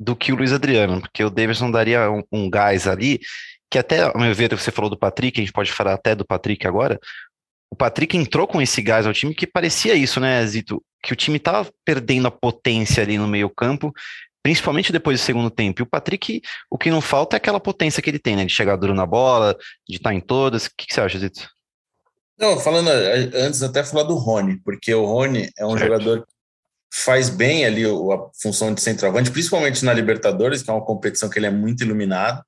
do 0.00 0.14
que 0.14 0.32
o 0.32 0.36
Luiz 0.36 0.52
Adriano, 0.52 1.00
porque 1.00 1.24
o 1.24 1.30
Daverson 1.30 1.70
daria 1.70 2.10
um, 2.10 2.22
um 2.30 2.48
gás 2.48 2.86
ali, 2.86 3.18
que 3.70 3.78
até, 3.78 4.02
ao 4.02 4.18
meu 4.18 4.32
ver, 4.34 4.56
você 4.56 4.70
falou 4.70 4.88
do 4.88 4.96
Patrick, 4.96 5.40
a 5.40 5.42
gente 5.44 5.52
pode 5.52 5.72
falar 5.72 5.94
até 5.94 6.14
do 6.14 6.24
Patrick 6.24 6.66
agora. 6.66 6.98
O 7.70 7.76
Patrick 7.76 8.16
entrou 8.16 8.46
com 8.46 8.62
esse 8.62 8.80
gás 8.80 9.06
ao 9.06 9.12
time 9.12 9.34
que 9.34 9.46
parecia 9.46 9.94
isso, 9.94 10.20
né, 10.20 10.44
Zito? 10.46 10.82
Que 11.02 11.12
o 11.12 11.16
time 11.16 11.38
tava 11.38 11.70
perdendo 11.84 12.28
a 12.28 12.30
potência 12.30 13.02
ali 13.02 13.18
no 13.18 13.28
meio-campo, 13.28 13.92
principalmente 14.48 14.90
depois 14.90 15.20
do 15.20 15.22
segundo 15.22 15.50
tempo. 15.50 15.82
E 15.82 15.84
o 15.84 15.86
Patrick, 15.86 16.40
o 16.70 16.78
que 16.78 16.90
não 16.90 17.02
falta 17.02 17.36
é 17.36 17.38
aquela 17.38 17.60
potência 17.60 18.02
que 18.02 18.08
ele 18.08 18.18
tem, 18.18 18.34
né? 18.34 18.46
De 18.46 18.52
chegar 18.52 18.76
duro 18.76 18.94
na 18.94 19.04
bola, 19.04 19.54
de 19.86 19.96
estar 19.96 20.14
em 20.14 20.20
todas. 20.20 20.64
O 20.64 20.70
que, 20.74 20.86
que 20.86 20.94
você 20.94 21.02
acha, 21.02 21.18
Zito? 21.18 21.46
Não, 22.38 22.58
falando 22.58 22.88
antes 22.88 23.62
até 23.62 23.84
falar 23.84 24.04
do 24.04 24.14
Rony, 24.14 24.58
porque 24.64 24.94
o 24.94 25.04
Rony 25.04 25.50
é 25.58 25.66
um 25.66 25.72
certo. 25.72 25.82
jogador 25.82 26.22
que 26.22 26.32
faz 27.04 27.28
bem 27.28 27.66
ali 27.66 27.84
a 27.84 28.18
função 28.40 28.72
de 28.72 28.80
centroavante, 28.80 29.30
principalmente 29.30 29.84
na 29.84 29.92
Libertadores, 29.92 30.62
que 30.62 30.70
é 30.70 30.72
uma 30.72 30.84
competição 30.84 31.28
que 31.28 31.38
ele 31.38 31.46
é 31.46 31.50
muito 31.50 31.84
iluminado, 31.84 32.42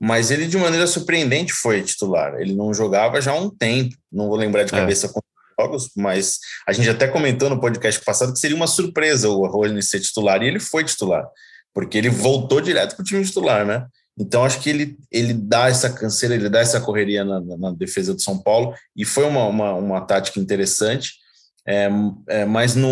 mas 0.00 0.30
ele 0.30 0.46
de 0.46 0.56
maneira 0.56 0.86
surpreendente 0.86 1.52
foi 1.52 1.82
titular. 1.82 2.40
Ele 2.40 2.54
não 2.54 2.72
jogava 2.72 3.20
já 3.20 3.32
há 3.32 3.38
um 3.38 3.50
tempo, 3.50 3.94
não 4.10 4.28
vou 4.28 4.36
lembrar 4.38 4.62
de 4.62 4.74
é. 4.74 4.78
cabeça 4.78 5.08
é. 5.08 5.10
quantos 5.10 5.33
jogos, 5.58 5.90
mas 5.96 6.38
a 6.66 6.72
gente 6.72 6.88
até 6.88 7.08
comentou 7.08 7.48
no 7.48 7.60
podcast 7.60 8.02
passado 8.04 8.32
que 8.32 8.38
seria 8.38 8.56
uma 8.56 8.66
surpresa 8.66 9.28
o 9.28 9.46
Rony 9.46 9.82
ser 9.82 10.00
titular, 10.00 10.42
e 10.42 10.46
ele 10.46 10.60
foi 10.60 10.84
titular, 10.84 11.26
porque 11.72 11.98
ele 11.98 12.10
voltou 12.10 12.60
direto 12.60 12.96
para 12.96 13.02
o 13.02 13.04
time 13.04 13.24
titular, 13.24 13.66
né? 13.66 13.86
Então, 14.16 14.44
acho 14.44 14.60
que 14.60 14.70
ele, 14.70 14.96
ele 15.10 15.34
dá 15.34 15.68
essa 15.68 15.90
canseira, 15.90 16.34
ele 16.34 16.48
dá 16.48 16.60
essa 16.60 16.80
correria 16.80 17.24
na, 17.24 17.40
na 17.40 17.72
defesa 17.72 18.14
do 18.14 18.22
São 18.22 18.38
Paulo, 18.38 18.72
e 18.96 19.04
foi 19.04 19.24
uma, 19.24 19.44
uma, 19.46 19.74
uma 19.74 20.00
tática 20.00 20.38
interessante, 20.38 21.24
é, 21.66 21.88
é, 22.28 22.44
mas, 22.44 22.74
não, 22.74 22.90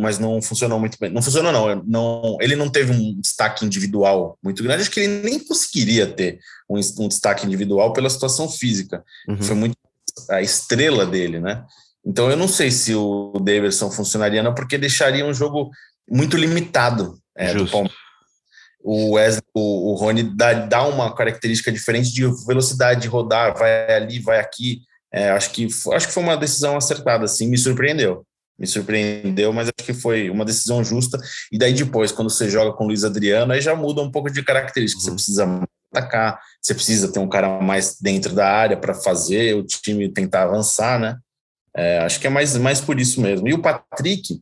mas 0.00 0.18
não 0.18 0.40
funcionou 0.40 0.78
muito 0.78 0.96
bem. 0.98 1.10
Não 1.10 1.20
funcionou, 1.20 1.50
não. 1.50 1.82
não. 1.84 2.36
Ele 2.40 2.54
não 2.54 2.68
teve 2.68 2.92
um 2.92 3.20
destaque 3.20 3.66
individual 3.66 4.38
muito 4.42 4.62
grande, 4.62 4.82
acho 4.82 4.90
que 4.90 5.00
ele 5.00 5.22
nem 5.22 5.40
conseguiria 5.40 6.06
ter 6.06 6.38
um, 6.70 6.78
um 7.00 7.08
destaque 7.08 7.44
individual 7.44 7.92
pela 7.92 8.08
situação 8.08 8.48
física. 8.48 9.04
Uhum. 9.28 9.42
Foi 9.42 9.56
muito 9.56 9.76
a 10.30 10.40
estrela 10.40 11.04
dele, 11.04 11.40
né? 11.40 11.64
Então, 12.06 12.30
eu 12.30 12.36
não 12.36 12.46
sei 12.46 12.70
se 12.70 12.94
o 12.94 13.32
Davidson 13.40 13.90
funcionaria, 13.90 14.42
não, 14.42 14.54
porque 14.54 14.78
deixaria 14.78 15.26
um 15.26 15.34
jogo 15.34 15.70
muito 16.08 16.36
limitado 16.36 17.18
é, 17.36 17.52
do 17.52 17.66
Palmeiras 17.66 18.06
o, 18.86 19.14
Wesley, 19.14 19.42
o, 19.52 19.90
o 19.90 19.94
Rony 19.96 20.22
dá, 20.22 20.52
dá 20.52 20.86
uma 20.86 21.12
característica 21.12 21.72
diferente 21.72 22.12
de 22.12 22.22
velocidade 22.46 23.00
de 23.00 23.08
rodar, 23.08 23.58
vai 23.58 23.92
ali, 23.92 24.20
vai 24.20 24.38
aqui. 24.38 24.82
É, 25.12 25.30
acho, 25.30 25.50
que, 25.50 25.66
acho 25.92 26.06
que 26.06 26.14
foi 26.14 26.22
uma 26.22 26.36
decisão 26.36 26.76
acertada, 26.76 27.24
assim, 27.24 27.48
me 27.48 27.58
surpreendeu. 27.58 28.24
Me 28.56 28.66
surpreendeu, 28.66 29.52
mas 29.52 29.66
acho 29.68 29.84
que 29.84 29.92
foi 29.92 30.30
uma 30.30 30.44
decisão 30.44 30.84
justa. 30.84 31.18
E 31.50 31.58
daí 31.58 31.72
depois, 31.72 32.12
quando 32.12 32.30
você 32.30 32.48
joga 32.48 32.72
com 32.76 32.84
o 32.84 32.86
Luiz 32.86 33.02
Adriano, 33.02 33.52
aí 33.52 33.60
já 33.60 33.74
muda 33.74 34.00
um 34.00 34.10
pouco 34.10 34.30
de 34.30 34.42
característica. 34.44 35.02
Você 35.02 35.10
uhum. 35.10 35.16
precisa 35.16 35.62
atacar, 35.92 36.40
você 36.62 36.72
precisa 36.72 37.12
ter 37.12 37.18
um 37.18 37.28
cara 37.28 37.60
mais 37.60 37.96
dentro 38.00 38.34
da 38.34 38.48
área 38.48 38.76
para 38.76 38.94
fazer 38.94 39.56
o 39.56 39.64
time 39.64 40.08
tentar 40.08 40.44
avançar, 40.44 40.98
né? 41.00 41.18
É, 41.76 41.98
acho 41.98 42.18
que 42.18 42.26
é 42.26 42.30
mais, 42.30 42.56
mais 42.56 42.80
por 42.80 42.98
isso 42.98 43.20
mesmo. 43.20 43.46
E 43.46 43.52
o 43.52 43.60
Patrick 43.60 44.40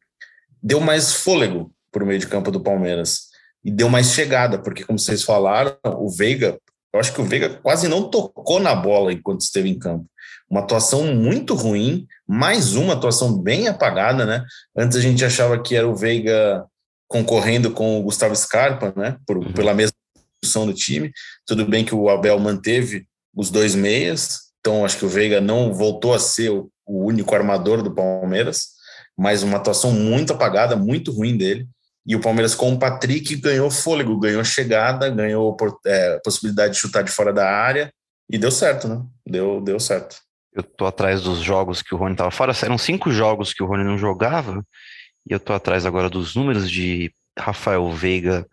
deu 0.62 0.80
mais 0.80 1.12
fôlego 1.12 1.72
para 1.90 2.04
o 2.04 2.06
meio 2.06 2.20
de 2.20 2.28
campo 2.28 2.50
do 2.50 2.60
Palmeiras 2.60 3.34
e 3.64 3.70
deu 3.70 3.88
mais 3.88 4.12
chegada, 4.12 4.58
porque, 4.58 4.84
como 4.84 4.98
vocês 4.98 5.22
falaram, 5.22 5.76
o 5.84 6.08
Veiga, 6.10 6.58
eu 6.92 7.00
acho 7.00 7.12
que 7.12 7.20
o 7.20 7.24
Veiga 7.24 7.50
quase 7.50 7.88
não 7.88 8.08
tocou 8.08 8.60
na 8.60 8.74
bola 8.74 9.12
enquanto 9.12 9.40
esteve 9.40 9.68
em 9.68 9.78
campo. 9.78 10.06
Uma 10.48 10.60
atuação 10.60 11.14
muito 11.14 11.54
ruim, 11.54 12.06
mais 12.26 12.76
uma 12.76 12.92
atuação 12.92 13.36
bem 13.36 13.66
apagada, 13.66 14.24
né? 14.24 14.44
Antes 14.76 14.98
a 14.98 15.00
gente 15.00 15.24
achava 15.24 15.60
que 15.60 15.74
era 15.74 15.88
o 15.88 15.96
Veiga 15.96 16.64
concorrendo 17.08 17.72
com 17.72 17.98
o 17.98 18.02
Gustavo 18.02 18.36
Scarpa, 18.36 18.92
né? 18.96 19.16
Por, 19.26 19.38
uhum. 19.38 19.52
Pela 19.52 19.74
mesma 19.74 19.96
posição 20.40 20.66
do 20.66 20.74
time. 20.74 21.10
Tudo 21.46 21.66
bem 21.66 21.84
que 21.84 21.94
o 21.94 22.08
Abel 22.08 22.38
manteve 22.38 23.06
os 23.34 23.50
dois 23.50 23.74
meias, 23.74 24.52
então 24.60 24.84
acho 24.84 24.98
que 24.98 25.04
o 25.04 25.08
Veiga 25.08 25.40
não 25.40 25.72
voltou 25.74 26.14
a 26.14 26.18
ser 26.18 26.50
o, 26.50 26.70
o 26.86 27.04
único 27.04 27.34
armador 27.34 27.82
do 27.82 27.94
Palmeiras, 27.94 28.68
mas 29.16 29.42
uma 29.42 29.56
atuação 29.56 29.92
muito 29.92 30.32
apagada, 30.32 30.76
muito 30.76 31.12
ruim 31.12 31.36
dele. 31.36 31.68
E 32.06 32.14
o 32.14 32.20
Palmeiras 32.20 32.54
com 32.54 32.72
o 32.72 32.78
Patrick 32.78 33.34
ganhou 33.36 33.70
fôlego, 33.70 34.18
ganhou 34.18 34.44
chegada, 34.44 35.08
ganhou 35.08 35.56
é, 35.86 36.20
possibilidade 36.22 36.74
de 36.74 36.80
chutar 36.80 37.02
de 37.02 37.10
fora 37.10 37.32
da 37.32 37.50
área 37.50 37.92
e 38.28 38.36
deu 38.36 38.50
certo, 38.50 38.86
né? 38.86 39.02
Deu, 39.26 39.60
deu 39.60 39.80
certo. 39.80 40.16
Eu 40.52 40.62
tô 40.62 40.86
atrás 40.86 41.22
dos 41.22 41.40
jogos 41.40 41.82
que 41.82 41.94
o 41.94 41.98
Rony 41.98 42.14
tava 42.14 42.30
fora. 42.30 42.52
Eram 42.62 42.78
cinco 42.78 43.10
jogos 43.10 43.52
que 43.52 43.62
o 43.62 43.66
Rony 43.66 43.84
não 43.84 43.98
jogava. 43.98 44.64
E 45.28 45.32
eu 45.32 45.40
tô 45.40 45.52
atrás 45.52 45.86
agora 45.86 46.10
dos 46.10 46.34
números 46.34 46.70
de 46.70 47.12
Rafael 47.36 47.90
Veiga 47.90 48.46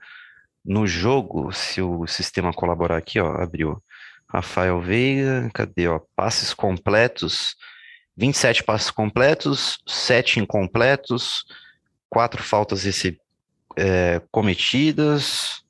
no 0.65 0.87
jogo. 0.87 1.51
Se 1.51 1.81
o 1.81 2.07
sistema 2.07 2.53
colaborar 2.53 2.97
aqui, 2.97 3.19
ó, 3.19 3.35
abriu. 3.35 3.83
Rafael 4.27 4.79
Veiga, 4.79 5.49
cadê, 5.53 5.87
ó? 5.87 5.99
Passes 6.15 6.53
completos. 6.53 7.55
27 8.21 8.63
passes 8.63 8.89
completos, 8.89 9.79
7 9.85 10.39
incompletos, 10.39 11.43
quatro 12.09 12.41
faltas 12.41 12.83
recebidas 12.83 13.31
é, 13.75 14.21
cometidas, 14.31 15.63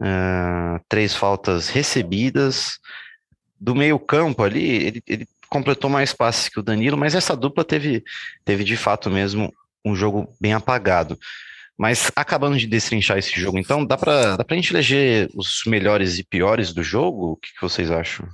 é, 0.00 0.80
três 0.88 1.14
faltas 1.14 1.68
recebidas. 1.68 2.78
Do 3.58 3.74
meio 3.74 3.98
campo 3.98 4.42
ali, 4.42 4.86
ele, 4.86 5.02
ele, 5.06 5.28
completou 5.48 5.90
mais 5.90 6.12
passes 6.12 6.48
que 6.48 6.60
o 6.60 6.62
Danilo, 6.62 6.96
mas 6.96 7.14
essa 7.14 7.36
dupla 7.36 7.64
teve, 7.64 8.04
teve 8.44 8.62
de 8.62 8.76
fato 8.76 9.10
mesmo 9.10 9.52
um 9.84 9.96
jogo 9.96 10.32
bem 10.40 10.52
apagado. 10.52 11.18
Mas 11.76 12.10
acabando 12.14 12.56
de 12.56 12.68
destrinchar 12.68 13.18
esse 13.18 13.38
jogo, 13.38 13.58
então, 13.58 13.84
dá 13.84 13.96
para 13.96 14.36
dá 14.36 14.44
a 14.48 14.54
gente 14.54 14.72
eleger 14.72 15.28
os 15.34 15.62
melhores 15.66 16.18
e 16.18 16.22
piores 16.22 16.72
do 16.72 16.82
jogo? 16.84 17.32
O 17.32 17.36
que, 17.36 17.52
que 17.52 17.60
vocês 17.60 17.90
acham? 17.90 18.28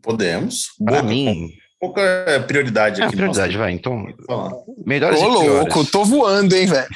Podemos. 0.00 0.68
Para 0.82 1.02
mim, 1.02 1.52
pouca 1.80 2.00
é 2.00 2.38
prioridade 2.38 3.02
aqui. 3.02 3.14
É 3.14 3.16
prioridade, 3.16 3.56
vai. 3.56 3.72
Então, 3.72 4.06
melhores 4.84 5.20
Ô, 5.20 5.28
louco, 5.28 5.84
tô 5.84 6.04
voando, 6.04 6.54
hein, 6.54 6.66
velho. 6.66 6.88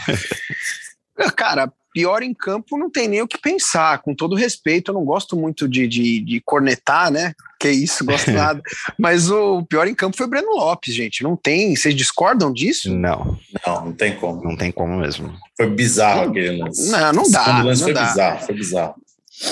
Cara, 1.36 1.70
pior 1.92 2.22
em 2.22 2.32
campo 2.32 2.78
não 2.78 2.90
tem 2.90 3.08
nem 3.08 3.22
o 3.22 3.28
que 3.28 3.38
pensar. 3.38 3.98
Com 3.98 4.14
todo 4.14 4.34
respeito, 4.34 4.90
eu 4.90 4.94
não 4.94 5.04
gosto 5.04 5.36
muito 5.36 5.68
de, 5.68 5.86
de, 5.86 6.20
de 6.20 6.40
cornetar, 6.40 7.10
né? 7.10 7.32
Que 7.58 7.70
isso, 7.70 8.04
gosto 8.04 8.30
nada. 8.30 8.62
Mas 8.98 9.30
o 9.30 9.62
pior 9.64 9.86
em 9.86 9.94
campo 9.94 10.16
foi 10.16 10.26
o 10.26 10.30
Breno 10.30 10.56
Lopes, 10.56 10.94
gente. 10.94 11.22
Não 11.22 11.36
tem. 11.36 11.76
Vocês 11.76 11.94
discordam 11.94 12.52
disso? 12.52 12.94
Não. 12.94 13.38
Não, 13.66 13.84
não 13.86 13.92
tem 13.92 14.16
como. 14.16 14.42
Não 14.42 14.56
tem 14.56 14.72
como 14.72 14.96
mesmo. 14.96 15.32
Foi 15.56 15.68
bizarro 15.68 16.30
aquele 16.30 16.62
lance. 16.62 16.90
Não, 16.90 17.12
não 17.12 17.30
dá. 17.30 17.62
Não 17.62 17.76
foi 17.76 17.92
dá. 17.92 18.06
bizarro, 18.06 18.46
foi 18.46 18.54
bizarro. 18.54 18.94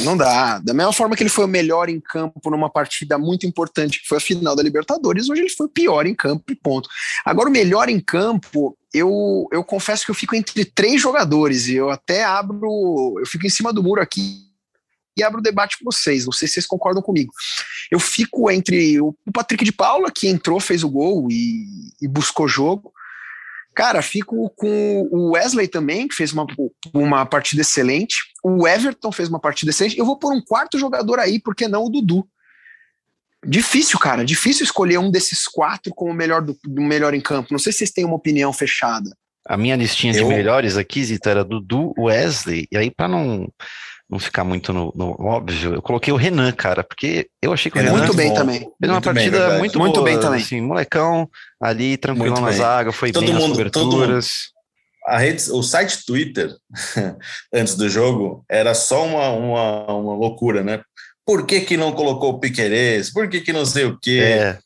Não 0.03 0.16
dá. 0.16 0.59
Da 0.59 0.74
mesma 0.74 0.92
forma 0.92 1.16
que 1.16 1.22
ele 1.22 1.31
foi 1.31 1.44
o 1.44 1.48
melhor 1.48 1.88
em 1.88 2.01
campo 2.01 2.51
numa 2.51 2.70
partida 2.70 3.18
muito 3.18 3.46
importante, 3.46 4.01
que 4.01 4.09
foi 4.09 4.18
a 4.18 4.20
final 4.20 4.55
da 4.55 4.62
Libertadores, 4.62 5.29
hoje 5.29 5.42
ele 5.42 5.51
foi 5.51 5.66
o 5.66 5.70
pior 5.70 6.07
em 6.07 6.14
campo 6.14 6.53
e 6.53 6.55
ponto. 6.55 6.88
Agora, 7.24 7.48
o 7.48 7.53
melhor 7.53 7.88
em 7.88 7.98
campo, 7.98 8.77
eu, 8.92 9.48
eu 9.51 9.64
confesso 9.64 10.05
que 10.05 10.11
eu 10.11 10.14
fico 10.14 10.37
entre 10.37 10.64
três 10.64 11.01
jogadores 11.01 11.68
e 11.68 11.77
eu 11.77 11.90
até 11.90 12.24
abro, 12.24 13.14
eu 13.18 13.27
fico 13.27 13.46
em 13.46 13.51
cima 13.51 13.72
do 13.72 13.83
muro 13.83 14.03
aqui 14.03 14.48
e 15.16 15.22
abro 15.22 15.40
o 15.40 15.42
debate 15.42 15.79
com 15.79 15.85
vocês. 15.85 16.24
Não 16.24 16.33
sei 16.33 16.46
se 16.46 16.55
vocês 16.55 16.66
concordam 16.66 17.03
comigo. 17.03 17.33
Eu 17.90 17.98
fico 17.98 18.51
entre 18.51 19.01
o 19.01 19.14
Patrick 19.33 19.64
de 19.64 19.72
Paula, 19.72 20.12
que 20.14 20.29
entrou, 20.29 20.61
fez 20.61 20.85
o 20.85 20.88
gol 20.88 21.29
e, 21.31 21.92
e 22.01 22.07
buscou 22.07 22.46
jogo. 22.46 22.92
Cara, 23.78 24.02
fico 24.02 24.50
com 24.56 25.08
o 25.08 25.34
Wesley 25.34 25.68
também, 25.68 26.08
que 26.08 26.14
fez 26.16 26.32
uma, 26.32 26.44
uma 26.92 27.24
partida 27.24 27.62
excelente. 27.62 28.16
O 28.42 28.66
Everton 28.66 29.12
fez 29.12 29.28
uma 29.28 29.38
partida 29.38 29.70
excelente. 29.70 29.96
Eu 29.96 30.04
vou 30.04 30.18
por 30.18 30.34
um 30.34 30.42
quarto 30.42 30.76
jogador 30.76 31.20
aí, 31.20 31.38
porque 31.38 31.68
não 31.68 31.84
o 31.84 31.88
Dudu. 31.88 32.26
Difícil, 33.46 33.96
cara. 34.00 34.24
Difícil 34.24 34.64
escolher 34.64 34.98
um 34.98 35.12
desses 35.12 35.46
quatro 35.46 35.94
como 35.94 36.10
o 36.10 36.14
melhor, 36.14 36.42
do, 36.42 36.58
do 36.64 36.82
melhor 36.82 37.14
em 37.14 37.20
campo. 37.20 37.52
Não 37.52 37.58
sei 37.60 37.70
se 37.70 37.78
vocês 37.78 37.92
têm 37.92 38.04
uma 38.04 38.16
opinião 38.16 38.52
fechada. 38.52 39.16
A 39.46 39.56
minha 39.56 39.76
listinha 39.76 40.12
eu... 40.12 40.24
de 40.24 40.28
melhores 40.28 40.76
aqui, 40.76 41.04
Zita, 41.04 41.30
era 41.30 41.44
Dudu, 41.44 41.94
Wesley. 41.96 42.66
E 42.72 42.76
aí, 42.76 42.90
para 42.90 43.06
não 43.06 43.48
não 44.09 44.18
ficar 44.18 44.42
muito 44.42 44.73
no, 44.73 44.92
no, 44.97 45.11
óbvio, 45.21 45.75
eu 45.75 45.83
coloquei 45.83 46.12
o 46.12 46.16
Renan, 46.16 46.51
cara, 46.53 46.83
porque 46.83 47.29
eu 47.42 47.53
achei 47.53 47.71
que 47.71 47.79
o 47.79 47.83
Renan 47.83 47.99
muito 47.99 48.14
bem 48.14 48.33
também. 48.33 48.61
Fez 48.61 48.92
uma 48.92 49.01
partida 49.01 49.51
bem, 49.51 49.59
muito, 49.59 49.79
muito 49.79 49.94
boa, 49.94 50.05
bem 50.05 50.18
também. 50.18 50.40
Assim, 50.40 50.61
molecão 50.61 51.29
ali, 51.61 51.97
tranquilo 51.97 52.40
na 52.40 52.53
zaga, 52.53 52.90
foi 52.90 53.12
todo 53.12 53.25
bem 53.25 53.35
mundo, 53.35 53.49
nas 53.49 53.51
coberturas. 53.51 54.31
A 55.07 55.18
rede, 55.18 55.51
o 55.51 55.62
site 55.62 56.05
Twitter, 56.07 56.55
antes 57.53 57.75
do 57.75 57.88
jogo, 57.88 58.44
era 58.49 58.75
só 58.75 59.07
uma, 59.07 59.31
uma, 59.31 59.92
uma 59.94 60.14
loucura, 60.14 60.62
né? 60.62 60.83
Por 61.25 61.44
que, 61.44 61.61
que 61.61 61.77
não 61.77 61.92
colocou 61.92 62.31
o 62.31 62.40
Piquerez? 62.40 63.12
Por 63.12 63.29
que, 63.29 63.40
que 63.40 63.53
não 63.53 63.66
sei 63.66 63.85
o 63.85 63.99
quê? 64.01 64.21
É 64.23 64.59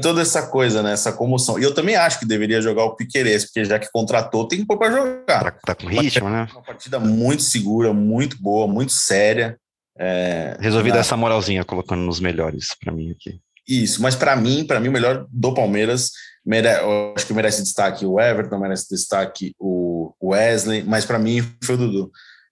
toda 0.00 0.22
essa 0.22 0.46
coisa, 0.46 0.82
né? 0.82 0.92
Essa 0.92 1.12
comoção. 1.12 1.58
E 1.58 1.62
eu 1.62 1.74
também 1.74 1.96
acho 1.96 2.18
que 2.18 2.26
deveria 2.26 2.62
jogar 2.62 2.84
o 2.84 2.96
Piqueires, 2.96 3.44
porque 3.44 3.64
já 3.64 3.78
que 3.78 3.90
contratou, 3.92 4.48
tem 4.48 4.60
que 4.60 4.66
pôr 4.66 4.78
para 4.78 4.90
jogar. 4.90 5.24
Tá, 5.26 5.50
tá, 5.50 5.74
com 5.74 5.86
ritmo, 5.86 6.30
né? 6.30 6.48
Uma 6.52 6.62
partida 6.62 6.98
muito 6.98 7.42
segura, 7.42 7.92
muito 7.92 8.40
boa, 8.40 8.66
muito 8.66 8.92
séria. 8.92 9.58
É, 9.98 10.56
Resolvi 10.60 10.88
na... 10.88 10.96
dar 10.96 11.00
essa 11.00 11.16
moralzinha 11.16 11.64
colocando 11.64 12.00
nos 12.00 12.20
melhores 12.20 12.68
para 12.80 12.92
mim 12.92 13.10
aqui. 13.10 13.40
Isso, 13.68 14.02
mas 14.02 14.16
para 14.16 14.34
mim, 14.34 14.64
para 14.64 14.80
mim, 14.80 14.88
o 14.88 14.92
melhor 14.92 15.26
do 15.30 15.54
Palmeiras, 15.54 16.10
mere... 16.44 16.68
acho 17.14 17.26
que 17.26 17.34
merece 17.34 17.62
destaque 17.62 18.06
o 18.06 18.18
Everton, 18.18 18.58
merece 18.58 18.88
destaque 18.88 19.54
o 19.58 20.12
Wesley, 20.22 20.82
mas 20.82 21.04
para 21.04 21.18
mim 21.18 21.42
foi 21.62 21.74
o 21.74 21.78
Dudu. 21.78 22.10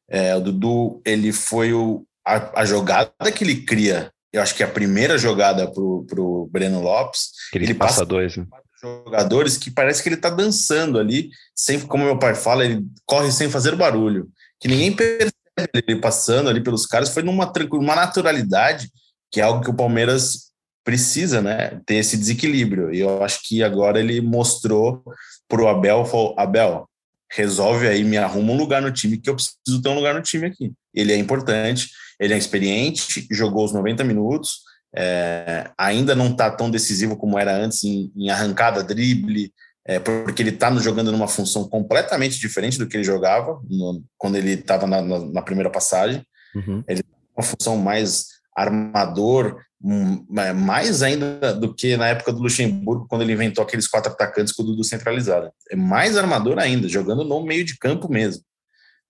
É, 0.08 0.34
o 0.36 0.40
Dudu, 0.40 1.00
ele 1.04 1.32
foi 1.32 1.72
o, 1.72 2.04
a, 2.26 2.60
a 2.60 2.64
jogada 2.64 3.32
que 3.34 3.44
ele 3.44 3.62
cria 3.62 4.10
eu 4.32 4.42
acho 4.42 4.54
que 4.54 4.62
a 4.62 4.68
primeira 4.68 5.18
jogada 5.18 5.70
para 5.70 5.82
o 5.82 6.48
Breno 6.50 6.80
Lopes. 6.80 7.30
Ele, 7.52 7.66
ele 7.66 7.74
passa 7.74 8.04
dois, 8.04 8.36
né? 8.36 8.46
jogadores 8.82 9.58
que 9.58 9.70
parece 9.70 10.02
que 10.02 10.08
ele 10.08 10.16
está 10.16 10.30
dançando 10.30 10.98
ali, 10.98 11.30
sem, 11.54 11.78
como 11.80 12.04
meu 12.04 12.18
pai 12.18 12.34
fala, 12.34 12.64
ele 12.64 12.84
corre 13.04 13.30
sem 13.30 13.50
fazer 13.50 13.76
barulho, 13.76 14.28
que 14.58 14.68
ninguém 14.68 14.94
percebe 14.94 15.32
ele 15.74 16.00
passando 16.00 16.48
ali 16.48 16.62
pelos 16.62 16.86
caras, 16.86 17.10
foi 17.10 17.22
numa 17.22 17.52
uma 17.72 17.94
naturalidade, 17.94 18.90
que 19.30 19.40
é 19.40 19.44
algo 19.44 19.62
que 19.62 19.70
o 19.70 19.74
Palmeiras 19.74 20.50
precisa, 20.82 21.42
né? 21.42 21.80
Ter 21.84 21.96
esse 21.96 22.16
desequilíbrio. 22.16 22.92
E 22.92 23.00
eu 23.00 23.22
acho 23.22 23.40
que 23.46 23.62
agora 23.62 24.00
ele 24.00 24.20
mostrou 24.20 25.04
para 25.46 25.62
o 25.62 25.68
Abel, 25.68 26.04
falou, 26.06 26.34
Abel, 26.38 26.88
resolve 27.30 27.86
aí, 27.86 28.04
me 28.04 28.16
arruma 28.18 28.52
um 28.52 28.56
lugar 28.56 28.82
no 28.82 28.90
time, 28.90 29.18
que 29.18 29.30
eu 29.30 29.34
preciso 29.34 29.82
ter 29.82 29.88
um 29.88 29.94
lugar 29.94 30.14
no 30.14 30.22
time 30.22 30.46
aqui. 30.46 30.72
Ele 30.94 31.12
é 31.12 31.16
importante 31.16 31.88
ele 32.20 32.34
é 32.34 32.38
experiente, 32.38 33.26
jogou 33.30 33.64
os 33.64 33.72
90 33.72 34.04
minutos, 34.04 34.60
é, 34.94 35.70
ainda 35.78 36.14
não 36.14 36.28
está 36.28 36.50
tão 36.50 36.70
decisivo 36.70 37.16
como 37.16 37.38
era 37.38 37.56
antes 37.56 37.82
em, 37.82 38.12
em 38.14 38.28
arrancada, 38.28 38.84
drible, 38.84 39.50
é, 39.86 39.98
porque 39.98 40.42
ele 40.42 40.50
está 40.50 40.72
jogando 40.76 41.10
numa 41.10 41.26
função 41.26 41.66
completamente 41.66 42.38
diferente 42.38 42.76
do 42.76 42.86
que 42.86 42.98
ele 42.98 43.04
jogava 43.04 43.58
no, 43.68 44.04
quando 44.18 44.36
ele 44.36 44.52
estava 44.52 44.86
na, 44.86 45.00
na, 45.00 45.18
na, 45.18 45.42
primeira 45.42 45.70
passagem. 45.70 46.22
Uhum. 46.54 46.84
Ele 46.86 47.02
tem 47.02 47.12
uma 47.34 47.42
função 47.42 47.78
mais 47.78 48.26
armador, 48.56 49.60
um, 49.82 50.24
é, 50.38 50.52
mais 50.52 51.02
ainda 51.02 51.54
do 51.54 51.74
que 51.74 51.96
na 51.96 52.08
época 52.08 52.32
do 52.32 52.42
Luxemburgo, 52.42 53.06
quando 53.08 53.22
ele 53.22 53.32
inventou 53.32 53.64
aqueles 53.64 53.88
quatro 53.88 54.12
atacantes 54.12 54.52
com 54.52 54.62
o 54.62 54.66
Dudu 54.66 54.84
centralizado. 54.84 55.50
É 55.70 55.76
mais 55.76 56.16
armador 56.16 56.58
ainda, 56.58 56.88
jogando 56.88 57.24
no 57.24 57.42
meio 57.42 57.64
de 57.64 57.78
campo 57.78 58.10
mesmo. 58.10 58.42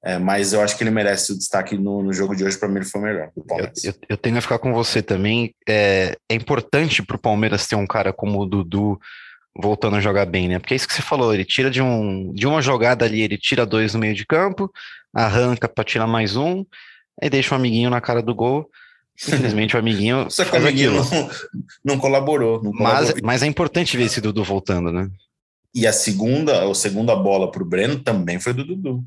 É, 0.03 0.18
mas 0.18 0.55
eu 0.55 0.62
acho 0.62 0.79
que 0.79 0.83
ele 0.83 0.90
merece 0.90 1.33
o 1.33 1.37
destaque 1.37 1.76
no, 1.76 2.03
no 2.03 2.12
jogo 2.12 2.35
de 2.35 2.42
hoje. 2.42 2.57
Para 2.57 2.68
mim, 2.68 2.76
ele 2.76 2.87
foi 2.87 3.00
o 3.00 3.05
melhor. 3.05 3.31
Eu, 3.37 3.70
eu, 3.85 3.94
eu, 4.09 4.16
tenho 4.16 4.38
a 4.38 4.40
ficar 4.40 4.59
com 4.59 4.72
você 4.72 5.03
também. 5.03 5.55
É, 5.68 6.16
é 6.29 6.35
importante 6.35 7.03
para 7.03 7.16
o 7.16 7.20
Palmeiras 7.20 7.66
ter 7.66 7.76
um 7.76 7.87
cara 7.87 8.11
como 8.12 8.40
o 8.40 8.46
Dudu 8.46 8.98
voltando 9.55 9.96
a 9.96 10.00
jogar 10.00 10.24
bem, 10.24 10.48
né? 10.48 10.59
Porque 10.59 10.72
é 10.72 10.76
isso 10.76 10.88
que 10.88 10.94
você 10.94 11.03
falou. 11.03 11.35
Ele 11.35 11.44
tira 11.44 11.70
de, 11.70 11.83
um, 11.83 12.33
de 12.33 12.46
uma 12.46 12.62
jogada 12.62 13.05
ali, 13.05 13.20
ele 13.20 13.37
tira 13.37 13.66
dois 13.66 13.92
no 13.92 14.00
meio 14.00 14.14
de 14.14 14.24
campo, 14.24 14.70
arranca 15.14 15.68
para 15.68 15.85
tirar 15.85 16.07
mais 16.07 16.35
um, 16.35 16.64
aí 17.20 17.29
deixa 17.29 17.55
o 17.55 17.59
um 17.59 17.61
amiguinho 17.61 17.90
na 17.90 18.00
cara 18.00 18.22
do 18.22 18.35
gol. 18.35 18.70
Simplesmente 19.20 19.76
o 19.76 19.78
amiguinho. 19.78 20.26
Só 20.33 20.46
que 20.46 20.52
o 20.52 20.56
amiguinho 20.56 20.92
não, 20.92 21.30
não, 21.85 21.98
colaborou, 21.98 22.62
não, 22.62 22.72
colaborou. 22.72 22.72
Mas, 22.72 23.14
mas 23.22 23.42
é 23.42 23.46
importante 23.46 23.94
ver 23.94 24.04
esse 24.04 24.18
Dudu 24.18 24.42
voltando, 24.42 24.90
né? 24.90 25.11
E 25.74 25.87
a 25.87 25.92
segunda, 25.92 26.64
a 26.64 26.74
segunda 26.74 27.14
bola 27.14 27.50
para 27.50 27.62
o 27.62 27.66
Breno 27.66 27.98
também 27.98 28.40
foi 28.40 28.54
do 28.54 28.64
Dudu. 28.64 29.04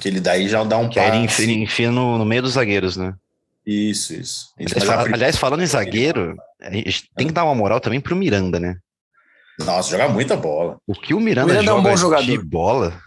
Que 0.00 0.06
ele 0.06 0.20
daí 0.20 0.48
já 0.48 0.62
dá 0.62 0.78
um 0.78 0.88
que 0.88 1.00
passe. 1.00 1.16
Ele 1.16 1.24
enfia, 1.24 1.52
enfia 1.52 1.90
no, 1.90 2.16
no, 2.16 2.24
meio 2.24 2.42
dos 2.42 2.52
zagueiros, 2.52 2.96
né? 2.96 3.12
Isso, 3.66 4.14
isso. 4.14 4.52
Aliás, 4.56 4.84
fala, 4.84 5.02
aliás, 5.02 5.36
falando 5.36 5.62
em 5.64 5.66
zagueiro, 5.66 6.36
a 6.62 6.70
gente 6.70 7.10
tem 7.16 7.26
que 7.26 7.32
dar 7.32 7.44
uma 7.44 7.54
moral 7.54 7.80
também 7.80 8.00
pro 8.00 8.14
Miranda, 8.14 8.60
né? 8.60 8.76
Nossa, 9.58 9.90
joga 9.90 10.08
muita 10.08 10.36
bola. 10.36 10.76
O 10.86 10.94
que 10.94 11.12
o 11.12 11.18
Miranda, 11.18 11.46
o 11.46 11.48
Miranda 11.48 11.66
joga 11.66 11.78
é 11.78 11.80
um 11.80 11.92
bom 11.92 11.96
jogador. 11.96 12.24
de 12.24 12.38
bola 12.38 13.02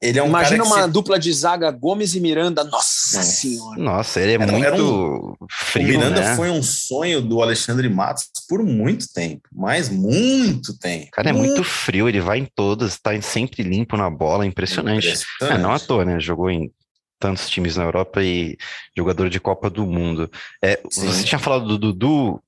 ele 0.00 0.18
é 0.18 0.22
um 0.22 0.28
Imagina 0.28 0.62
uma 0.62 0.84
se... 0.84 0.90
dupla 0.90 1.18
de 1.18 1.32
zaga 1.32 1.70
Gomes 1.70 2.14
e 2.14 2.20
Miranda. 2.20 2.62
Nossa 2.62 3.22
senhora. 3.22 3.80
Nossa, 3.80 4.20
ele 4.20 4.32
é 4.32 4.34
era, 4.34 4.46
muito 4.46 4.66
era 4.66 4.82
um... 4.82 5.34
frio. 5.50 5.84
O 5.84 5.88
Miranda 5.88 6.20
né? 6.20 6.36
foi 6.36 6.50
um 6.50 6.62
sonho 6.62 7.20
do 7.20 7.42
Alexandre 7.42 7.88
Matos 7.88 8.30
por 8.48 8.62
muito 8.62 9.12
tempo, 9.12 9.48
mas 9.52 9.88
muito 9.88 10.78
tempo. 10.78 11.08
Cara, 11.12 11.30
é 11.30 11.32
muito 11.32 11.64
frio, 11.64 12.08
ele 12.08 12.20
vai 12.20 12.38
em 12.38 12.48
todas, 12.54 12.98
tá 12.98 13.20
sempre 13.20 13.62
limpo 13.64 13.96
na 13.96 14.08
bola, 14.08 14.46
impressionante. 14.46 15.06
impressionante. 15.06 15.58
É, 15.58 15.58
não 15.58 15.72
à 15.72 15.80
toa, 15.80 16.04
né? 16.04 16.20
Jogou 16.20 16.48
em 16.48 16.70
tantos 17.18 17.48
times 17.48 17.76
na 17.76 17.82
Europa 17.82 18.22
e 18.22 18.56
jogador 18.96 19.28
de 19.28 19.40
Copa 19.40 19.68
do 19.68 19.84
Mundo. 19.84 20.30
É, 20.62 20.80
você 20.84 21.24
tinha 21.24 21.38
falado 21.38 21.66
do 21.66 21.78
Dudu 21.78 22.40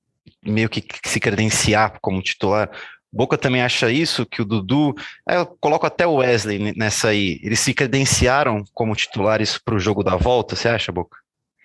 meio 0.43 0.69
que 0.69 0.83
se 1.05 1.19
credenciar 1.19 1.99
como 2.01 2.21
titular. 2.21 2.69
Boca 3.11 3.37
também 3.37 3.61
acha 3.61 3.91
isso, 3.91 4.25
que 4.25 4.41
o 4.41 4.45
Dudu. 4.45 4.95
Eu 5.27 5.45
coloco 5.45 5.85
até 5.85 6.07
o 6.07 6.15
Wesley 6.15 6.73
nessa 6.77 7.09
aí. 7.09 7.39
Eles 7.43 7.59
se 7.59 7.73
credenciaram 7.73 8.63
como 8.73 8.95
titulares 8.95 9.57
para 9.57 9.75
o 9.75 9.79
jogo 9.79 10.03
da 10.03 10.15
volta, 10.15 10.55
você 10.55 10.69
acha, 10.69 10.91
Boca? 10.91 11.17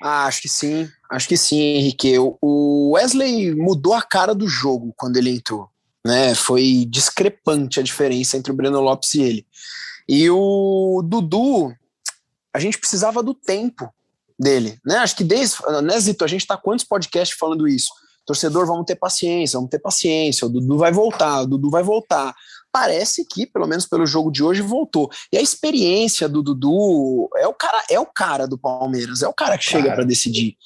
Ah, 0.02 0.26
acho 0.26 0.42
que 0.42 0.48
sim, 0.48 0.88
acho 1.10 1.28
que 1.28 1.36
sim, 1.36 1.58
Henrique. 1.58 2.14
O 2.18 2.92
Wesley 2.94 3.54
mudou 3.54 3.94
a 3.94 4.02
cara 4.02 4.34
do 4.34 4.48
jogo 4.48 4.92
quando 4.96 5.16
ele 5.16 5.30
entrou. 5.30 5.70
Né? 6.04 6.34
Foi 6.34 6.86
discrepante 6.88 7.80
a 7.80 7.82
diferença 7.82 8.36
entre 8.36 8.52
o 8.52 8.54
Breno 8.54 8.80
Lopes 8.80 9.14
e 9.14 9.22
ele. 9.22 9.46
E 10.08 10.28
o 10.30 11.02
Dudu, 11.04 11.74
a 12.52 12.58
gente 12.58 12.78
precisava 12.78 13.22
do 13.22 13.34
tempo 13.34 13.92
dele. 14.38 14.78
Né? 14.84 14.96
Acho 14.98 15.16
que 15.16 15.24
desde. 15.24 15.56
Né, 15.82 15.98
Zito, 15.98 16.24
a 16.24 16.28
gente 16.28 16.42
está 16.42 16.56
quantos 16.56 16.84
podcasts 16.84 17.36
falando 17.38 17.66
isso? 17.66 17.90
Torcedor, 18.26 18.66
vamos 18.66 18.84
ter 18.84 18.96
paciência, 18.96 19.56
vamos 19.56 19.70
ter 19.70 19.78
paciência, 19.78 20.46
o 20.46 20.50
Dudu 20.50 20.76
vai 20.76 20.92
voltar, 20.92 21.42
o 21.42 21.46
Dudu 21.46 21.70
vai 21.70 21.82
voltar. 21.82 22.34
Parece 22.72 23.24
que, 23.24 23.46
pelo 23.46 23.66
menos 23.66 23.86
pelo 23.86 24.04
jogo 24.04 24.30
de 24.30 24.42
hoje, 24.42 24.60
voltou. 24.60 25.08
E 25.32 25.38
a 25.38 25.40
experiência 25.40 26.28
do 26.28 26.42
Dudu 26.42 27.30
é 27.36 27.46
o 27.46 27.54
cara, 27.54 27.82
é 27.88 27.98
o 27.98 28.04
cara 28.04 28.46
do 28.46 28.58
Palmeiras, 28.58 29.22
é 29.22 29.28
o 29.28 29.32
cara 29.32 29.56
que 29.56 29.64
chega 29.64 29.94
para 29.94 30.04
decidir. 30.04 30.56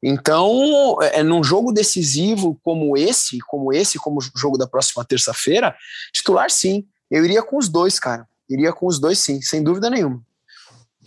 Então, 0.00 0.96
é, 1.02 1.20
é, 1.20 1.22
num 1.22 1.42
jogo 1.42 1.72
decisivo 1.72 2.60
como 2.62 2.96
esse, 2.96 3.38
como 3.40 3.72
esse, 3.72 3.98
como 3.98 4.20
o 4.20 4.38
jogo 4.38 4.58
da 4.58 4.66
próxima 4.66 5.04
terça-feira, 5.04 5.74
titular 6.12 6.50
sim. 6.50 6.86
Eu 7.10 7.24
iria 7.24 7.42
com 7.42 7.56
os 7.56 7.68
dois, 7.68 7.98
cara. 7.98 8.28
Iria 8.48 8.72
com 8.72 8.86
os 8.86 9.00
dois 9.00 9.18
sim, 9.18 9.40
sem 9.40 9.62
dúvida 9.62 9.90
nenhuma. 9.90 10.22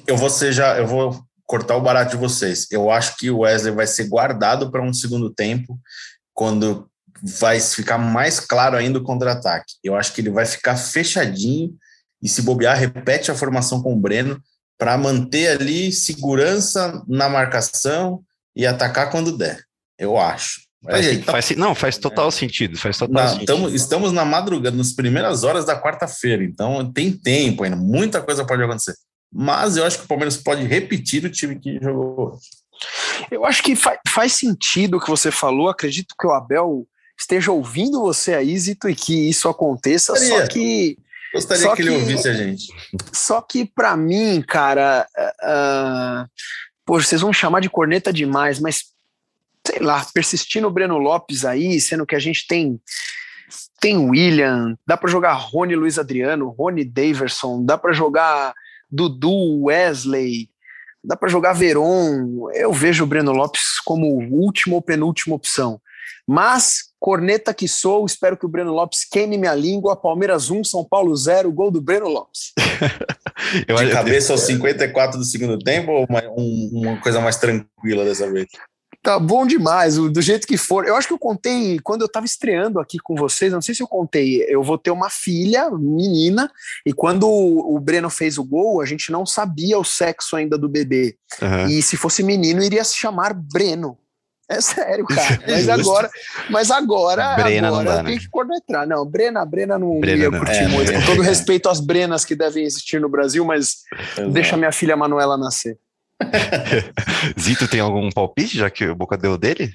Eu 0.07 0.17
vou 0.17 0.29
ser 0.29 0.51
já, 0.51 0.77
eu 0.77 0.87
vou 0.87 1.23
cortar 1.49 1.75
o 1.75 1.81
barato 1.81 2.11
de 2.11 2.17
vocês. 2.17 2.67
Eu 2.69 2.91
acho 2.91 3.17
que 3.17 3.31
o 3.31 3.39
Wesley 3.39 3.73
vai 3.73 3.87
ser 3.87 4.07
guardado 4.07 4.69
para 4.69 4.83
um 4.83 4.93
segundo 4.93 5.31
tempo, 5.31 5.79
quando 6.31 6.87
vai 7.23 7.59
ficar 7.59 7.97
mais 7.97 8.39
claro 8.39 8.77
ainda 8.77 8.99
o 8.99 9.03
contra-ataque. 9.03 9.73
Eu 9.83 9.95
acho 9.95 10.13
que 10.13 10.21
ele 10.21 10.29
vai 10.29 10.45
ficar 10.45 10.77
fechadinho 10.77 11.75
e 12.21 12.29
se 12.29 12.43
bobear, 12.43 12.77
repete 12.77 13.31
a 13.31 13.35
formação 13.35 13.81
com 13.81 13.93
o 13.93 13.99
Breno 13.99 14.39
para 14.77 14.95
manter 14.95 15.47
ali 15.47 15.91
segurança 15.91 17.03
na 17.07 17.27
marcação 17.27 18.21
e 18.55 18.67
atacar 18.67 19.09
quando 19.09 19.35
der. 19.35 19.59
Eu 19.97 20.19
acho. 20.19 20.61
Faz, 20.85 21.07
aí, 21.07 21.17
tá... 21.17 21.31
faz, 21.31 21.49
não, 21.57 21.73
faz 21.73 21.97
total 21.97 22.27
é. 22.27 22.31
sentido. 22.31 22.77
Faz 22.77 22.95
total 22.95 23.27
sentido. 23.27 23.47
Tamo, 23.47 23.69
estamos 23.69 24.13
na 24.13 24.23
madrugada, 24.23 24.77
nas 24.77 24.93
primeiras 24.93 25.43
horas 25.43 25.65
da 25.65 25.81
quarta-feira, 25.81 26.43
então 26.43 26.93
tem 26.93 27.11
tempo 27.11 27.63
ainda, 27.63 27.75
muita 27.75 28.21
coisa 28.21 28.45
pode 28.45 28.61
acontecer. 28.61 28.93
Mas 29.31 29.77
eu 29.77 29.85
acho 29.85 29.99
que 29.99 30.05
o 30.05 30.07
Palmeiras 30.07 30.37
pode 30.37 30.63
repetir 30.63 31.23
o 31.23 31.29
time 31.29 31.59
que 31.59 31.79
jogou 31.81 32.33
hoje. 32.33 32.47
Eu 33.29 33.45
acho 33.45 33.61
que 33.61 33.75
fa 33.75 33.99
faz 34.07 34.33
sentido 34.33 34.97
o 34.97 34.99
que 34.99 35.09
você 35.09 35.31
falou. 35.31 35.69
Acredito 35.69 36.15
que 36.19 36.25
o 36.25 36.31
Abel 36.31 36.87
esteja 37.17 37.51
ouvindo 37.51 38.01
você 38.01 38.33
aí, 38.33 38.57
Zito, 38.57 38.89
e 38.89 38.95
que 38.95 39.29
isso 39.29 39.49
aconteça. 39.49 40.13
Gostaria. 40.13 40.41
Só 40.41 40.47
que. 40.47 40.97
Gostaria 41.33 41.63
só 41.63 41.75
que, 41.75 41.83
que 41.83 41.89
ele 41.89 41.95
ouvisse 41.95 42.27
a 42.27 42.33
gente. 42.33 42.67
Só 43.13 43.41
que, 43.41 43.65
para 43.65 43.95
mim, 43.95 44.41
cara. 44.41 45.07
Uh, 45.43 46.29
poxa, 46.85 47.07
vocês 47.07 47.21
vão 47.21 47.33
chamar 47.33 47.59
de 47.59 47.69
corneta 47.69 48.11
demais, 48.11 48.59
mas 48.59 48.85
sei 49.67 49.79
lá, 49.79 50.05
persistir 50.13 50.61
no 50.61 50.71
Breno 50.71 50.97
Lopes 50.97 51.45
aí, 51.45 51.79
sendo 51.79 52.05
que 52.05 52.15
a 52.15 52.19
gente 52.19 52.47
tem 52.47 52.79
tem 53.79 53.97
William, 53.97 54.77
dá 54.85 54.97
para 54.97 55.09
jogar 55.09 55.33
Rony 55.33 55.75
Luiz 55.75 55.97
Adriano, 55.97 56.49
Rony 56.49 56.83
Daverson, 56.83 57.63
dá 57.63 57.77
para 57.77 57.93
jogar 57.93 58.53
Dudu, 58.89 59.65
Wesley, 59.65 60.49
dá 61.03 61.15
para 61.15 61.29
jogar 61.29 61.53
Veron. 61.53 62.49
Eu 62.53 62.73
vejo 62.73 63.03
o 63.03 63.07
Breno 63.07 63.31
Lopes 63.31 63.79
como 63.85 64.19
última 64.31 64.75
ou 64.75 64.81
penúltima 64.81 65.35
opção. 65.35 65.81
Mas, 66.27 66.91
corneta 66.99 67.53
que 67.53 67.67
sou, 67.67 68.05
espero 68.05 68.37
que 68.37 68.45
o 68.45 68.49
Breno 68.49 68.71
Lopes 68.71 69.03
queime 69.03 69.37
minha 69.37 69.55
língua. 69.55 69.95
Palmeiras 69.95 70.51
1, 70.51 70.63
São 70.63 70.85
Paulo 70.85 71.15
0, 71.15 71.51
gol 71.51 71.71
do 71.71 71.81
Breno 71.81 72.07
Lopes. 72.07 72.53
De 73.55 73.91
cabeça 73.91 74.33
aos 74.33 74.41
54 74.41 75.17
do 75.17 75.23
segundo 75.23 75.57
tempo 75.57 75.91
ou 75.91 76.05
uma, 76.07 76.21
uma 76.29 77.01
coisa 77.01 77.19
mais 77.19 77.37
tranquila 77.37 78.05
dessa 78.05 78.29
vez? 78.29 78.47
Tá 79.01 79.17
bom 79.17 79.47
demais, 79.47 79.95
do 79.95 80.21
jeito 80.21 80.45
que 80.45 80.57
for. 80.57 80.85
Eu 80.85 80.95
acho 80.95 81.07
que 81.07 81.13
eu 81.13 81.19
contei, 81.19 81.79
quando 81.79 82.01
eu 82.01 82.07
estava 82.07 82.25
estreando 82.25 82.81
aqui 82.81 82.97
com 82.99 83.15
vocês, 83.15 83.53
não 83.53 83.61
sei 83.61 83.73
se 83.73 83.81
eu 83.81 83.87
contei, 83.87 84.45
eu 84.49 84.61
vou 84.61 84.77
ter 84.77 84.91
uma 84.91 85.09
filha, 85.09 85.69
menina, 85.71 86.51
e 86.85 86.91
quando 86.91 87.25
o 87.25 87.79
Breno 87.79 88.09
fez 88.09 88.37
o 88.37 88.43
gol, 88.43 88.81
a 88.81 88.85
gente 88.85 89.09
não 89.09 89.25
sabia 89.25 89.79
o 89.79 89.85
sexo 89.85 90.35
ainda 90.35 90.57
do 90.57 90.67
bebê. 90.67 91.15
Uhum. 91.41 91.67
E 91.67 91.81
se 91.81 91.95
fosse 91.95 92.21
menino, 92.21 92.61
iria 92.61 92.83
se 92.83 92.95
chamar 92.97 93.33
Breno. 93.33 93.97
É 94.49 94.59
sério, 94.59 95.05
cara. 95.05 95.39
É 95.43 95.51
mas 95.53 95.69
agora, 95.69 96.09
mas 96.49 96.71
agora, 96.71 97.35
Brena 97.35 97.67
agora 97.67 97.83
não 97.83 97.95
dá, 97.97 98.03
tem 98.03 98.15
né? 98.15 98.19
que 98.19 98.29
cornetrar. 98.29 98.87
Não, 98.87 99.05
Brena, 99.05 99.45
Brena 99.45 99.77
não 99.77 99.99
Brena 99.99 100.23
ia 100.23 100.31
curtir 100.31 100.63
não. 100.63 100.71
muito. 100.71 100.91
É, 100.91 100.99
com 100.99 101.05
todo 101.05 101.21
respeito 101.21 101.69
às 101.69 101.79
Brenas 101.79 102.25
que 102.25 102.35
devem 102.35 102.65
existir 102.65 102.99
no 102.99 103.07
Brasil, 103.07 103.45
mas 103.45 103.83
Exato. 103.93 104.31
deixa 104.31 104.57
minha 104.57 104.71
filha 104.71 104.97
Manuela 104.97 105.37
nascer. 105.37 105.77
Zito 107.39 107.67
tem 107.67 107.79
algum 107.79 108.09
palpite, 108.09 108.57
já 108.57 108.69
que 108.69 108.85
o 108.87 108.95
Boca 108.95 109.17
deu 109.17 109.37
dele? 109.37 109.73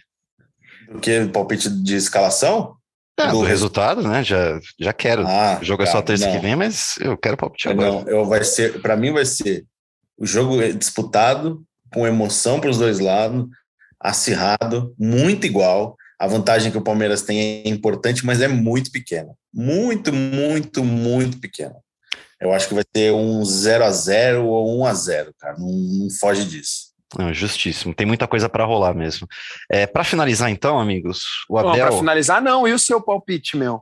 Do 0.90 1.00
que? 1.00 1.26
Palpite 1.26 1.68
de 1.68 1.96
escalação? 1.96 2.76
É, 3.18 3.28
do, 3.28 3.38
do 3.38 3.42
resultado, 3.42 4.02
né? 4.02 4.24
Já, 4.24 4.60
já 4.78 4.92
quero. 4.92 5.26
Ah, 5.26 5.58
o 5.60 5.64
jogo 5.64 5.82
é 5.82 5.86
só 5.86 6.02
terça 6.02 6.30
que 6.30 6.38
vem, 6.38 6.56
mas 6.56 6.96
eu 7.00 7.16
quero 7.16 7.36
palpite 7.36 7.68
agora. 7.68 7.90
Não, 7.90 8.08
eu 8.08 8.24
vai 8.24 8.42
ser, 8.44 8.80
para 8.80 8.96
mim 8.96 9.12
vai 9.12 9.24
ser 9.24 9.64
o 10.18 10.26
jogo 10.26 10.60
disputado 10.72 11.64
com 11.92 12.06
emoção 12.06 12.60
para 12.60 12.70
os 12.70 12.78
dois 12.78 12.98
lados, 12.98 13.46
acirrado, 14.00 14.94
muito 14.98 15.46
igual. 15.46 15.96
A 16.18 16.26
vantagem 16.26 16.70
que 16.70 16.78
o 16.78 16.82
Palmeiras 16.82 17.22
tem 17.22 17.38
é 17.64 17.68
importante, 17.68 18.24
mas 18.24 18.40
é 18.40 18.48
muito 18.48 18.90
pequena. 18.90 19.32
Muito, 19.52 20.12
muito, 20.12 20.84
muito 20.84 21.38
pequena. 21.38 21.76
Eu 22.44 22.52
acho 22.52 22.68
que 22.68 22.74
vai 22.74 22.84
ter 22.84 23.10
um 23.10 23.42
0 23.42 23.84
a 23.84 23.90
0 23.90 24.44
ou 24.44 24.80
1 24.80 24.86
a 24.86 24.94
0 24.94 25.34
cara. 25.40 25.56
Não, 25.58 25.66
não 25.66 26.08
foge 26.20 26.44
disso. 26.44 26.92
Não, 27.18 27.32
justíssimo. 27.32 27.94
Tem 27.94 28.06
muita 28.06 28.26
coisa 28.26 28.50
para 28.50 28.66
rolar 28.66 28.92
mesmo. 28.94 29.26
É, 29.70 29.86
para 29.86 30.04
finalizar, 30.04 30.50
então, 30.50 30.78
amigos, 30.78 31.24
o 31.48 31.56
Abel. 31.56 31.86
Para 31.86 31.96
finalizar, 31.96 32.42
não. 32.42 32.68
E 32.68 32.72
o 32.72 32.78
seu 32.78 33.00
palpite, 33.00 33.56
meu? 33.56 33.80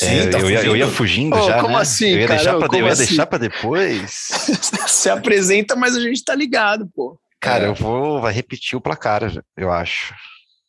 É, 0.00 0.22
Sim, 0.22 0.30
tá 0.30 0.38
eu, 0.38 0.50
ia, 0.50 0.64
eu, 0.64 0.76
ia, 0.76 0.86
fugindo 0.86 1.36
oh, 1.36 1.42
já, 1.42 1.60
como 1.60 1.74
né? 1.74 1.82
assim, 1.82 2.10
eu 2.10 2.20
ia 2.20 2.28
cara? 2.28 2.38
deixar 2.38 2.58
para 2.58 2.88
assim? 2.92 3.06
deixar 3.06 3.26
para 3.26 3.38
depois. 3.38 4.28
Se 4.86 5.10
apresenta, 5.10 5.76
mas 5.76 5.96
a 5.96 6.00
gente 6.00 6.24
tá 6.24 6.34
ligado, 6.34 6.88
pô. 6.94 7.18
Cara, 7.40 7.64
é. 7.64 7.68
eu 7.68 7.74
vou 7.74 8.20
vai 8.20 8.32
repetir 8.32 8.76
o 8.76 8.80
placar, 8.80 9.22
eu 9.56 9.72
acho. 9.72 10.14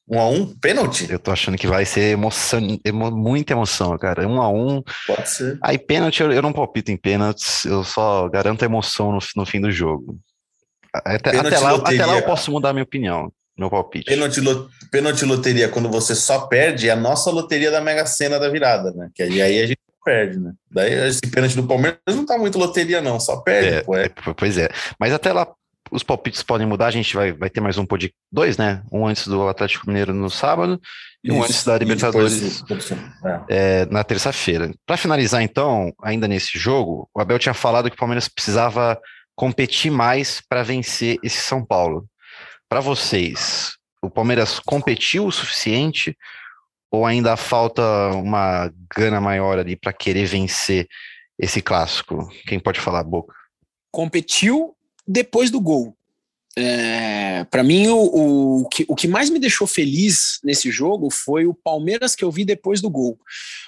Um 0.10 0.19
a 0.19 0.28
um? 0.28 0.45
Pênalti? 0.56 1.08
Eu 1.10 1.19
tô 1.19 1.32
achando 1.32 1.58
que 1.58 1.67
vai 1.67 1.86
ser 1.86 2.13
emoção, 2.13 2.60
emo, 2.84 3.12
muita 3.12 3.54
emoção, 3.54 3.95
cara. 3.98 4.28
Um 4.28 4.41
a 4.41 4.50
um. 4.50 4.82
Pode 5.06 5.30
ser. 5.30 5.60
Aí 5.62 5.78
pênalti, 5.78 6.22
eu, 6.22 6.32
eu 6.32 6.41
não 6.41 6.52
palpito 6.52 6.91
em 6.91 6.98
pênaltis, 6.98 7.63
eu 7.65 7.84
só 7.84 8.28
garanto 8.28 8.65
emoção 8.65 9.12
no, 9.12 9.19
no 9.36 9.45
fim 9.45 9.62
do 9.62 9.72
jogo. 9.72 10.19
Até, 10.91 11.38
até, 11.38 11.60
lá, 11.60 11.76
até 11.76 12.06
lá 12.06 12.15
eu 12.15 12.24
posso 12.24 12.52
mudar 12.52 12.74
minha 12.74 12.84
opinião, 12.84 13.32
meu 13.56 13.69
palpite. 13.69 14.06
Pênalti, 14.06 14.41
pênalti 14.91 15.26
loteria, 15.26 15.69
quando 15.69 15.88
você 15.88 16.15
só 16.15 16.48
perde, 16.48 16.89
é 16.89 16.91
a 16.91 16.95
nossa 16.95 17.30
loteria 17.30 17.69
da 17.69 17.80
Mega 17.80 18.08
Sena 18.08 18.39
da 18.39 18.50
virada, 18.50 18.91
né? 18.91 19.10
Que 19.13 19.22
aí, 19.22 19.39
aí 19.39 19.62
a 19.62 19.67
gente 19.67 19.80
perde, 20.04 20.39
né? 20.39 20.54
Daí 20.72 20.91
esse 21.08 21.22
pênalti 21.22 21.56
do 21.56 21.67
Palmeiras 21.67 22.00
não 22.08 22.26
tá 22.26 22.36
muito 22.36 22.58
loteria, 22.58 23.00
não, 23.00 23.19
só 23.19 23.38
perde. 23.38 23.76
É, 23.76 23.82
pô, 23.84 23.95
é. 23.95 24.10
Pois 24.36 24.58
é. 24.58 24.69
Mas 25.00 25.13
até 25.13 25.32
lá 25.32 25.45
os 25.91 26.04
palpites 26.04 26.43
podem 26.43 26.67
mudar, 26.67 26.88
a 26.88 26.91
gente 26.91 27.15
vai, 27.15 27.32
vai 27.32 27.49
ter 27.49 27.62
mais 27.62 27.78
um 27.78 27.86
pod 27.86 28.13
dois, 28.32 28.58
né? 28.58 28.84
Um 28.91 29.06
antes 29.06 29.28
do 29.28 29.47
Atlético 29.47 29.88
Mineiro 29.88 30.13
no 30.13 30.30
sábado 30.30 30.80
e 31.23 31.32
um 31.32 31.43
antes 31.43 31.63
da 31.63 31.78
Libertadores 31.78 32.63
é. 33.49 33.82
É, 33.82 33.86
na 33.88 34.04
terça-feira. 34.04 34.71
Para 34.86 34.97
finalizar, 34.97 35.41
então, 35.41 35.93
ainda 36.02 36.28
nesse 36.28 36.58
jogo, 36.58 37.10
o 37.13 37.21
Abel 37.21 37.39
tinha 37.39 37.54
falado 37.54 37.89
que 37.89 37.95
o 37.95 37.99
Palmeiras 37.99 38.28
precisava 38.28 38.99
competir 39.36 39.91
mais 39.91 40.41
para 40.47 40.63
vencer 40.63 41.17
esse 41.23 41.41
São 41.41 41.65
Paulo. 41.65 42.06
Para 42.67 42.80
vocês, 42.80 43.71
o 44.02 44.10
Palmeiras 44.10 44.60
competiu 44.60 45.25
o 45.25 45.32
suficiente 45.32 46.15
ou 46.91 47.06
ainda 47.06 47.38
falta 47.38 47.82
uma 48.13 48.71
gana 48.95 49.21
maior 49.21 49.60
ali 49.60 49.75
para 49.75 49.93
querer 49.93 50.25
vencer 50.25 50.88
esse 51.38 51.62
clássico? 51.62 52.28
Quem 52.45 52.60
pode 52.60 52.80
falar, 52.80 53.04
Boca? 53.04 53.34
Competiu 53.91 54.75
depois 55.10 55.50
do 55.50 55.60
gol. 55.60 55.95
É, 56.58 57.45
para 57.45 57.63
mim, 57.63 57.88
o, 57.88 58.62
o, 58.62 58.69
que, 58.69 58.86
o 58.88 58.95
que 58.95 59.08
mais 59.08 59.30
me 59.30 59.39
deixou 59.39 59.65
feliz 59.65 60.39
nesse 60.43 60.69
jogo 60.69 61.10
foi 61.10 61.48
o 61.48 61.54
Palmeiras 61.54 62.15
que 62.15 62.24
eu 62.24 62.32
vi 62.32 62.45
depois 62.45 62.82
do 62.82 62.89
gol. 62.89 63.17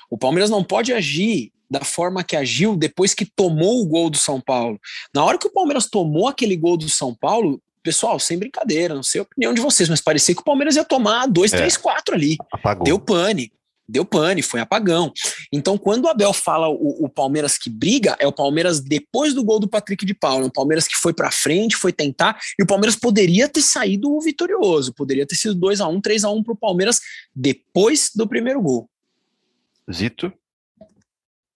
O 0.09 0.17
Palmeiras 0.17 0.49
não 0.49 0.63
pode 0.63 0.93
agir 0.93 1.51
da 1.69 1.81
forma 1.81 2.23
que 2.23 2.35
agiu 2.35 2.75
depois 2.75 3.13
que 3.13 3.25
tomou 3.25 3.81
o 3.81 3.87
gol 3.87 4.09
do 4.09 4.17
São 4.17 4.41
Paulo. 4.41 4.79
Na 5.13 5.23
hora 5.23 5.37
que 5.37 5.47
o 5.47 5.53
Palmeiras 5.53 5.87
tomou 5.87 6.27
aquele 6.27 6.57
gol 6.57 6.75
do 6.75 6.89
São 6.89 7.15
Paulo, 7.15 7.61
pessoal, 7.81 8.19
sem 8.19 8.37
brincadeira, 8.37 8.93
não 8.93 9.03
sei 9.03 9.19
a 9.19 9.23
opinião 9.23 9.53
de 9.53 9.61
vocês, 9.61 9.87
mas 9.87 10.01
parecia 10.01 10.35
que 10.35 10.41
o 10.41 10.45
Palmeiras 10.45 10.75
ia 10.75 10.83
tomar 10.83 11.27
dois, 11.27 11.53
é, 11.53 11.57
três, 11.57 11.77
quatro 11.77 12.13
ali. 12.13 12.35
Apagou. 12.51 12.83
Deu 12.83 12.99
pane 12.99 13.51
deu 13.87 14.05
pane, 14.05 14.41
foi 14.41 14.59
apagão. 14.59 15.11
Então, 15.51 15.77
quando 15.77 16.05
o 16.05 16.07
Abel 16.07 16.33
fala 16.33 16.69
o, 16.69 17.05
o, 17.05 17.09
Palmeiras 17.09 17.57
que 17.57 17.69
briga, 17.69 18.15
é 18.19 18.27
o 18.27 18.31
Palmeiras 18.31 18.79
depois 18.79 19.33
do 19.33 19.43
gol 19.43 19.59
do 19.59 19.67
Patrick 19.67 20.05
de 20.05 20.13
Paula, 20.13 20.45
é 20.45 20.47
o 20.47 20.51
Palmeiras 20.51 20.87
que 20.87 20.95
foi 20.95 21.13
para 21.13 21.31
frente, 21.31 21.75
foi 21.75 21.91
tentar, 21.91 22.39
e 22.59 22.63
o 22.63 22.67
Palmeiras 22.67 22.95
poderia 22.95 23.49
ter 23.49 23.61
saído 23.61 24.19
vitorioso, 24.21 24.93
poderia 24.93 25.25
ter 25.25 25.35
sido 25.35 25.55
2 25.55 25.81
a 25.81 25.87
1 25.87 26.01
3 26.01 26.23
a 26.23 26.29
1 26.29 26.43
para 26.43 26.53
o 26.53 26.57
Palmeiras 26.57 26.99
depois 27.35 28.11
do 28.15 28.27
primeiro 28.27 28.61
gol. 28.61 28.89
Zito? 29.91 30.31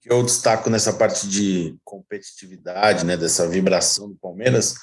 que 0.05 0.13
eu 0.13 0.21
destaco 0.21 0.69
nessa 0.69 0.93
parte 0.93 1.27
de 1.27 1.75
competitividade, 1.83 3.03
né, 3.03 3.17
dessa 3.17 3.49
vibração 3.49 4.07
do 4.07 4.15
Palmeiras, 4.15 4.75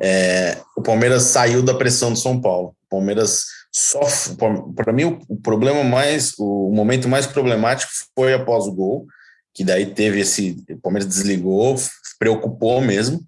é, 0.00 0.60
o 0.76 0.82
Palmeiras 0.82 1.22
saiu 1.22 1.62
da 1.62 1.74
pressão 1.74 2.12
do 2.12 2.18
São 2.18 2.40
Paulo. 2.40 2.74
O 2.86 2.88
Palmeiras 2.90 3.44
sofre. 3.74 4.36
Para 4.76 4.92
mim, 4.92 5.04
o, 5.04 5.18
o, 5.28 5.36
problema 5.36 5.82
mais, 5.82 6.34
o 6.38 6.70
momento 6.72 7.08
mais 7.08 7.26
problemático 7.26 7.90
foi 8.14 8.32
após 8.32 8.66
o 8.66 8.72
gol, 8.72 9.06
que 9.52 9.64
daí 9.64 9.86
teve 9.86 10.20
esse. 10.20 10.64
O 10.70 10.78
Palmeiras 10.78 11.08
desligou, 11.08 11.74
preocupou 12.18 12.80
mesmo. 12.80 13.20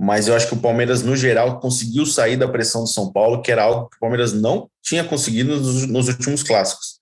Mas 0.00 0.28
eu 0.28 0.36
acho 0.36 0.46
que 0.46 0.54
o 0.54 0.60
Palmeiras, 0.60 1.02
no 1.02 1.16
geral, 1.16 1.58
conseguiu 1.58 2.06
sair 2.06 2.36
da 2.36 2.46
pressão 2.46 2.82
do 2.82 2.88
São 2.88 3.12
Paulo, 3.12 3.42
que 3.42 3.50
era 3.50 3.64
algo 3.64 3.88
que 3.88 3.96
o 3.96 4.00
Palmeiras 4.00 4.32
não 4.32 4.70
tinha 4.80 5.02
conseguido 5.02 5.56
nos, 5.56 5.88
nos 5.88 6.06
últimos 6.06 6.44
clássicos. 6.44 6.98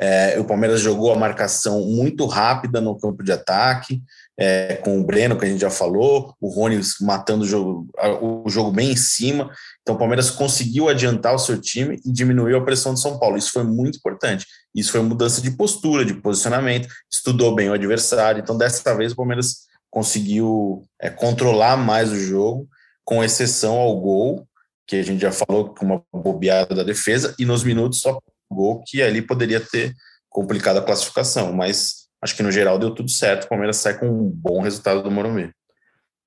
É, 0.00 0.40
o 0.40 0.44
Palmeiras 0.44 0.80
jogou 0.80 1.12
a 1.12 1.18
marcação 1.18 1.84
muito 1.86 2.26
rápida 2.26 2.80
no 2.80 2.98
campo 2.98 3.22
de 3.22 3.30
ataque, 3.30 4.02
é, 4.36 4.76
com 4.76 4.98
o 4.98 5.04
Breno, 5.04 5.38
que 5.38 5.44
a 5.44 5.48
gente 5.48 5.60
já 5.60 5.70
falou, 5.70 6.34
o 6.40 6.48
Rony 6.48 6.80
matando 7.02 7.44
o 7.44 7.46
jogo, 7.46 7.86
o 8.22 8.48
jogo 8.48 8.72
bem 8.72 8.92
em 8.92 8.96
cima. 8.96 9.50
Então, 9.90 9.96
o 9.96 9.98
Palmeiras 9.98 10.30
conseguiu 10.30 10.88
adiantar 10.88 11.34
o 11.34 11.38
seu 11.38 11.60
time 11.60 12.00
e 12.06 12.12
diminuiu 12.12 12.56
a 12.56 12.64
pressão 12.64 12.94
de 12.94 13.00
São 13.00 13.18
Paulo. 13.18 13.36
Isso 13.36 13.50
foi 13.50 13.64
muito 13.64 13.98
importante. 13.98 14.46
Isso 14.72 14.92
foi 14.92 15.00
mudança 15.00 15.42
de 15.42 15.50
postura, 15.50 16.04
de 16.04 16.14
posicionamento, 16.14 16.86
estudou 17.12 17.52
bem 17.56 17.68
o 17.68 17.72
adversário. 17.72 18.40
Então, 18.40 18.56
dessa 18.56 18.96
vez, 18.96 19.10
o 19.10 19.16
Palmeiras 19.16 19.66
conseguiu 19.90 20.84
é, 21.00 21.10
controlar 21.10 21.76
mais 21.76 22.12
o 22.12 22.16
jogo, 22.16 22.68
com 23.04 23.24
exceção 23.24 23.78
ao 23.78 24.00
gol, 24.00 24.46
que 24.86 24.94
a 24.94 25.02
gente 25.02 25.22
já 25.22 25.32
falou 25.32 25.74
com 25.74 25.84
uma 25.84 26.04
bobeada 26.12 26.72
da 26.72 26.84
defesa, 26.84 27.34
e 27.36 27.44
nos 27.44 27.64
minutos 27.64 28.00
só 28.00 28.16
gol 28.48 28.84
que 28.86 29.02
ali 29.02 29.20
poderia 29.20 29.60
ter 29.60 29.92
complicado 30.28 30.76
a 30.76 30.82
classificação, 30.82 31.52
mas 31.52 32.06
acho 32.22 32.36
que 32.36 32.44
no 32.44 32.52
geral 32.52 32.78
deu 32.78 32.94
tudo 32.94 33.10
certo. 33.10 33.44
O 33.44 33.48
Palmeiras 33.48 33.78
sai 33.78 33.98
com 33.98 34.06
um 34.06 34.30
bom 34.30 34.60
resultado 34.60 35.02
do 35.02 35.10
Morumbi. 35.10 35.50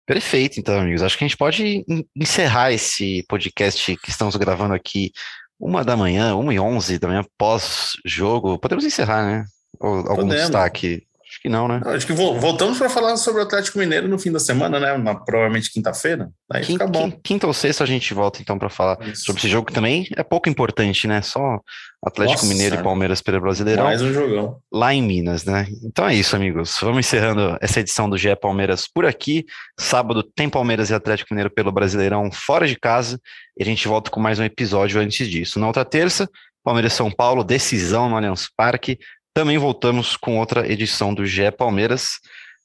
Perfeito, 0.06 0.60
então, 0.60 0.80
amigos. 0.80 1.02
Acho 1.02 1.18
que 1.18 1.24
a 1.24 1.28
gente 1.28 1.38
pode 1.38 1.86
encerrar 2.16 2.72
esse 2.72 3.24
podcast 3.28 3.96
que 3.98 4.10
estamos 4.10 4.36
gravando 4.36 4.74
aqui 4.74 5.12
uma 5.60 5.84
da 5.84 5.96
manhã, 5.96 6.36
uma 6.36 6.54
e 6.54 6.60
onze 6.60 7.00
da 7.00 7.08
manhã, 7.08 7.24
pós-jogo. 7.38 8.60
Podemos 8.60 8.84
encerrar, 8.84 9.26
né? 9.26 9.46
Ou 9.80 9.96
algum 10.00 10.28
Podemos. 10.28 10.42
destaque? 10.42 11.08
Acho 11.43 11.49
que 11.49 11.49
não, 11.49 11.67
né? 11.67 11.82
Acho 11.86 12.08
que 12.08 12.13
voltamos 12.13 12.77
para 12.77 12.89
falar 12.89 13.17
sobre 13.17 13.41
o 13.41 13.43
Atlético 13.43 13.77
Mineiro 13.77 14.08
no 14.08 14.17
fim 14.17 14.32
da 14.32 14.39
semana, 14.39 14.79
né? 14.79 14.97
Na, 14.97 15.13
provavelmente 15.13 15.69
quinta-feira. 15.71 16.29
Aí 16.49 16.63
quinta, 16.63 16.86
fica 16.86 16.88
bom. 16.88 17.12
Quinta 17.12 17.47
ou 17.47 17.53
sexta 17.53 17.84
a 17.84 17.88
gente 17.88 18.13
volta 18.13 18.41
então 18.41 18.58
para 18.58 18.69
falar 18.69 18.97
Isso. 19.01 19.25
sobre 19.25 19.41
esse 19.41 19.49
jogo 19.49 19.67
que 19.67 19.73
também 19.73 20.08
é 20.15 20.23
pouco 20.23 20.47
importante, 20.47 21.06
né? 21.06 21.21
Só 21.21 21.60
Atlético 22.01 22.43
Nossa, 22.43 22.53
Mineiro 22.53 22.75
e 22.75 22.84
Palmeiras 22.84 23.21
pelo 23.21 23.41
Brasileirão. 23.41 23.84
Mais 23.84 24.01
um 24.01 24.13
jogão. 24.13 24.60
Lá 24.71 24.93
em 24.93 25.01
Minas, 25.01 25.43
né? 25.43 25.67
Então 25.84 26.08
é 26.08 26.15
isso, 26.15 26.34
amigos. 26.36 26.77
Vamos 26.79 26.99
encerrando 26.99 27.58
essa 27.60 27.82
edição 27.82 28.10
do 28.10 28.17
GE 28.17 28.36
Palmeiras 28.38 28.88
por 28.88 29.06
aqui. 29.06 29.45
Sábado 29.77 30.23
tem 30.23 30.49
Palmeiras 30.49 30.91
e 30.91 30.93
Atlético 30.93 31.34
Mineiro 31.34 31.49
pelo 31.49 31.71
Brasileirão 31.71 32.32
fora 32.32 32.65
de 32.65 32.77
casa. 32.77 33.19
E 33.58 33.63
a 33.63 33.65
gente 33.65 33.86
volta 33.86 34.10
com 34.10 34.19
mais 34.19 34.39
um 34.39 34.43
episódio 34.43 35.01
antes 35.01 35.27
disso. 35.27 35.60
Na 35.60 35.67
outra 35.67 35.84
terça, 35.84 36.29
Palmeiras 36.63 36.93
São 36.93 37.12
Paulo, 37.12 37.43
decisão 37.43 38.10
no 38.10 38.15
Allianz 38.15 38.47
Parque. 38.56 38.97
Também 39.34 39.58
voltamos 39.58 40.15
com 40.15 40.38
outra 40.38 40.72
edição 40.72 41.12
do 41.12 41.26
GE 41.26 41.52
Palmeiras. 41.52 42.19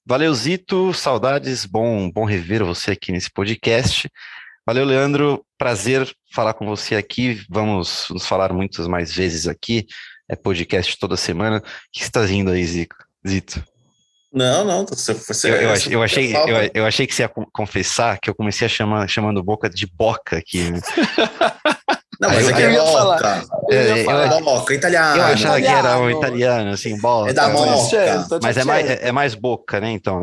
Valeu, 0.05 0.35
Zito, 0.35 0.93
saudades, 0.93 1.65
bom, 1.65 2.11
bom 2.11 2.27
rever 2.27 2.63
você 2.63 2.91
aqui 2.91 3.11
nesse 3.11 3.31
podcast. 3.31 4.07
Valeu, 4.67 4.85
Leandro, 4.85 5.43
prazer 5.57 6.07
falar 6.31 6.53
com 6.53 6.67
você 6.67 6.95
aqui. 6.95 7.41
Vamos 7.49 8.09
nos 8.11 8.27
falar 8.27 8.53
muitas 8.53 8.87
mais 8.87 9.11
vezes 9.11 9.49
aqui. 9.49 9.87
É 10.29 10.37
podcast 10.37 10.99
toda 10.99 11.17
semana. 11.17 11.57
O 11.57 11.63
que 11.91 12.03
está 12.03 12.21
vindo 12.21 12.51
aí? 12.51 12.67
Zito? 12.67 13.65
Não, 14.31 14.63
não, 14.63 14.85
você, 14.85 15.15
você 15.15 15.51
eu, 15.51 15.55
eu, 15.55 15.71
achei, 15.71 15.95
eu, 15.95 16.03
achei, 16.03 16.37
eu, 16.37 16.71
eu, 16.75 16.87
achei 16.87 17.07
que 17.07 17.15
você 17.15 17.23
ia 17.23 17.31
confessar 17.51 18.19
que 18.21 18.29
eu 18.29 18.35
comecei 18.35 18.67
a 18.67 18.69
chamar 18.69 19.09
chamando 19.09 19.43
boca 19.43 19.71
de 19.71 19.87
boca 19.87 20.37
aqui. 20.37 20.71
Né? 20.71 20.81
Não, 22.21 22.31
mas 22.31 22.49
aqui 22.49 22.63
é 22.63 22.69
moca. 22.71 23.45
É, 23.71 24.01
eu, 24.01 24.41
moca, 24.41 24.75
italiano. 24.75 25.19
Eu 25.19 25.25
achava 25.25 25.61
que 25.61 25.67
era 25.67 25.99
um 25.99 26.11
italiano, 26.11 26.71
assim, 26.73 26.99
boca. 26.99 27.31
É 27.31 27.33
da 27.33 27.49
moca. 27.49 28.27
Mas 28.43 28.57
é 28.57 28.65
mais, 28.65 28.91
é, 28.91 29.09
é 29.09 29.13
mais 29.13 29.35
boca, 29.35 29.81
né, 29.81 29.91
então, 29.93 30.21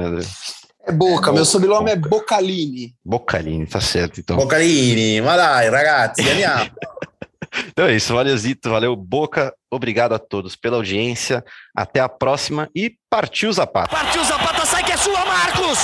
É 0.86 0.92
Boca, 0.92 1.30
é 1.32 1.34
meu 1.34 1.46
sobrenome 1.46 1.92
é 1.92 1.96
Bocalini. 1.96 2.94
Bocalini, 3.04 3.66
tá 3.66 3.80
certo, 3.80 4.20
então. 4.20 4.36
Bocalini, 4.36 5.22
ma 5.22 5.38
dai, 5.38 5.70
ragazzi, 5.70 6.30
andiamo. 6.30 6.70
então 7.72 7.86
é 7.86 7.96
isso, 7.96 8.14
valeu 8.14 8.38
Zito, 8.38 8.70
valeu 8.70 8.96
Boca, 8.96 9.54
obrigado 9.72 10.14
a 10.14 10.20
todos 10.20 10.56
pela 10.56 10.76
audiência, 10.76 11.44
até 11.76 12.02
a 12.02 12.10
próxima 12.10 12.70
e 12.76 12.94
partiu 13.10 13.52
Zapata. 13.54 13.96
Partiu 13.96 14.24
Zapata, 14.26 14.66
sai 14.66 14.84
que 14.84 14.92
é 14.92 14.98
sua, 14.98 15.26
Marcos! 15.26 15.80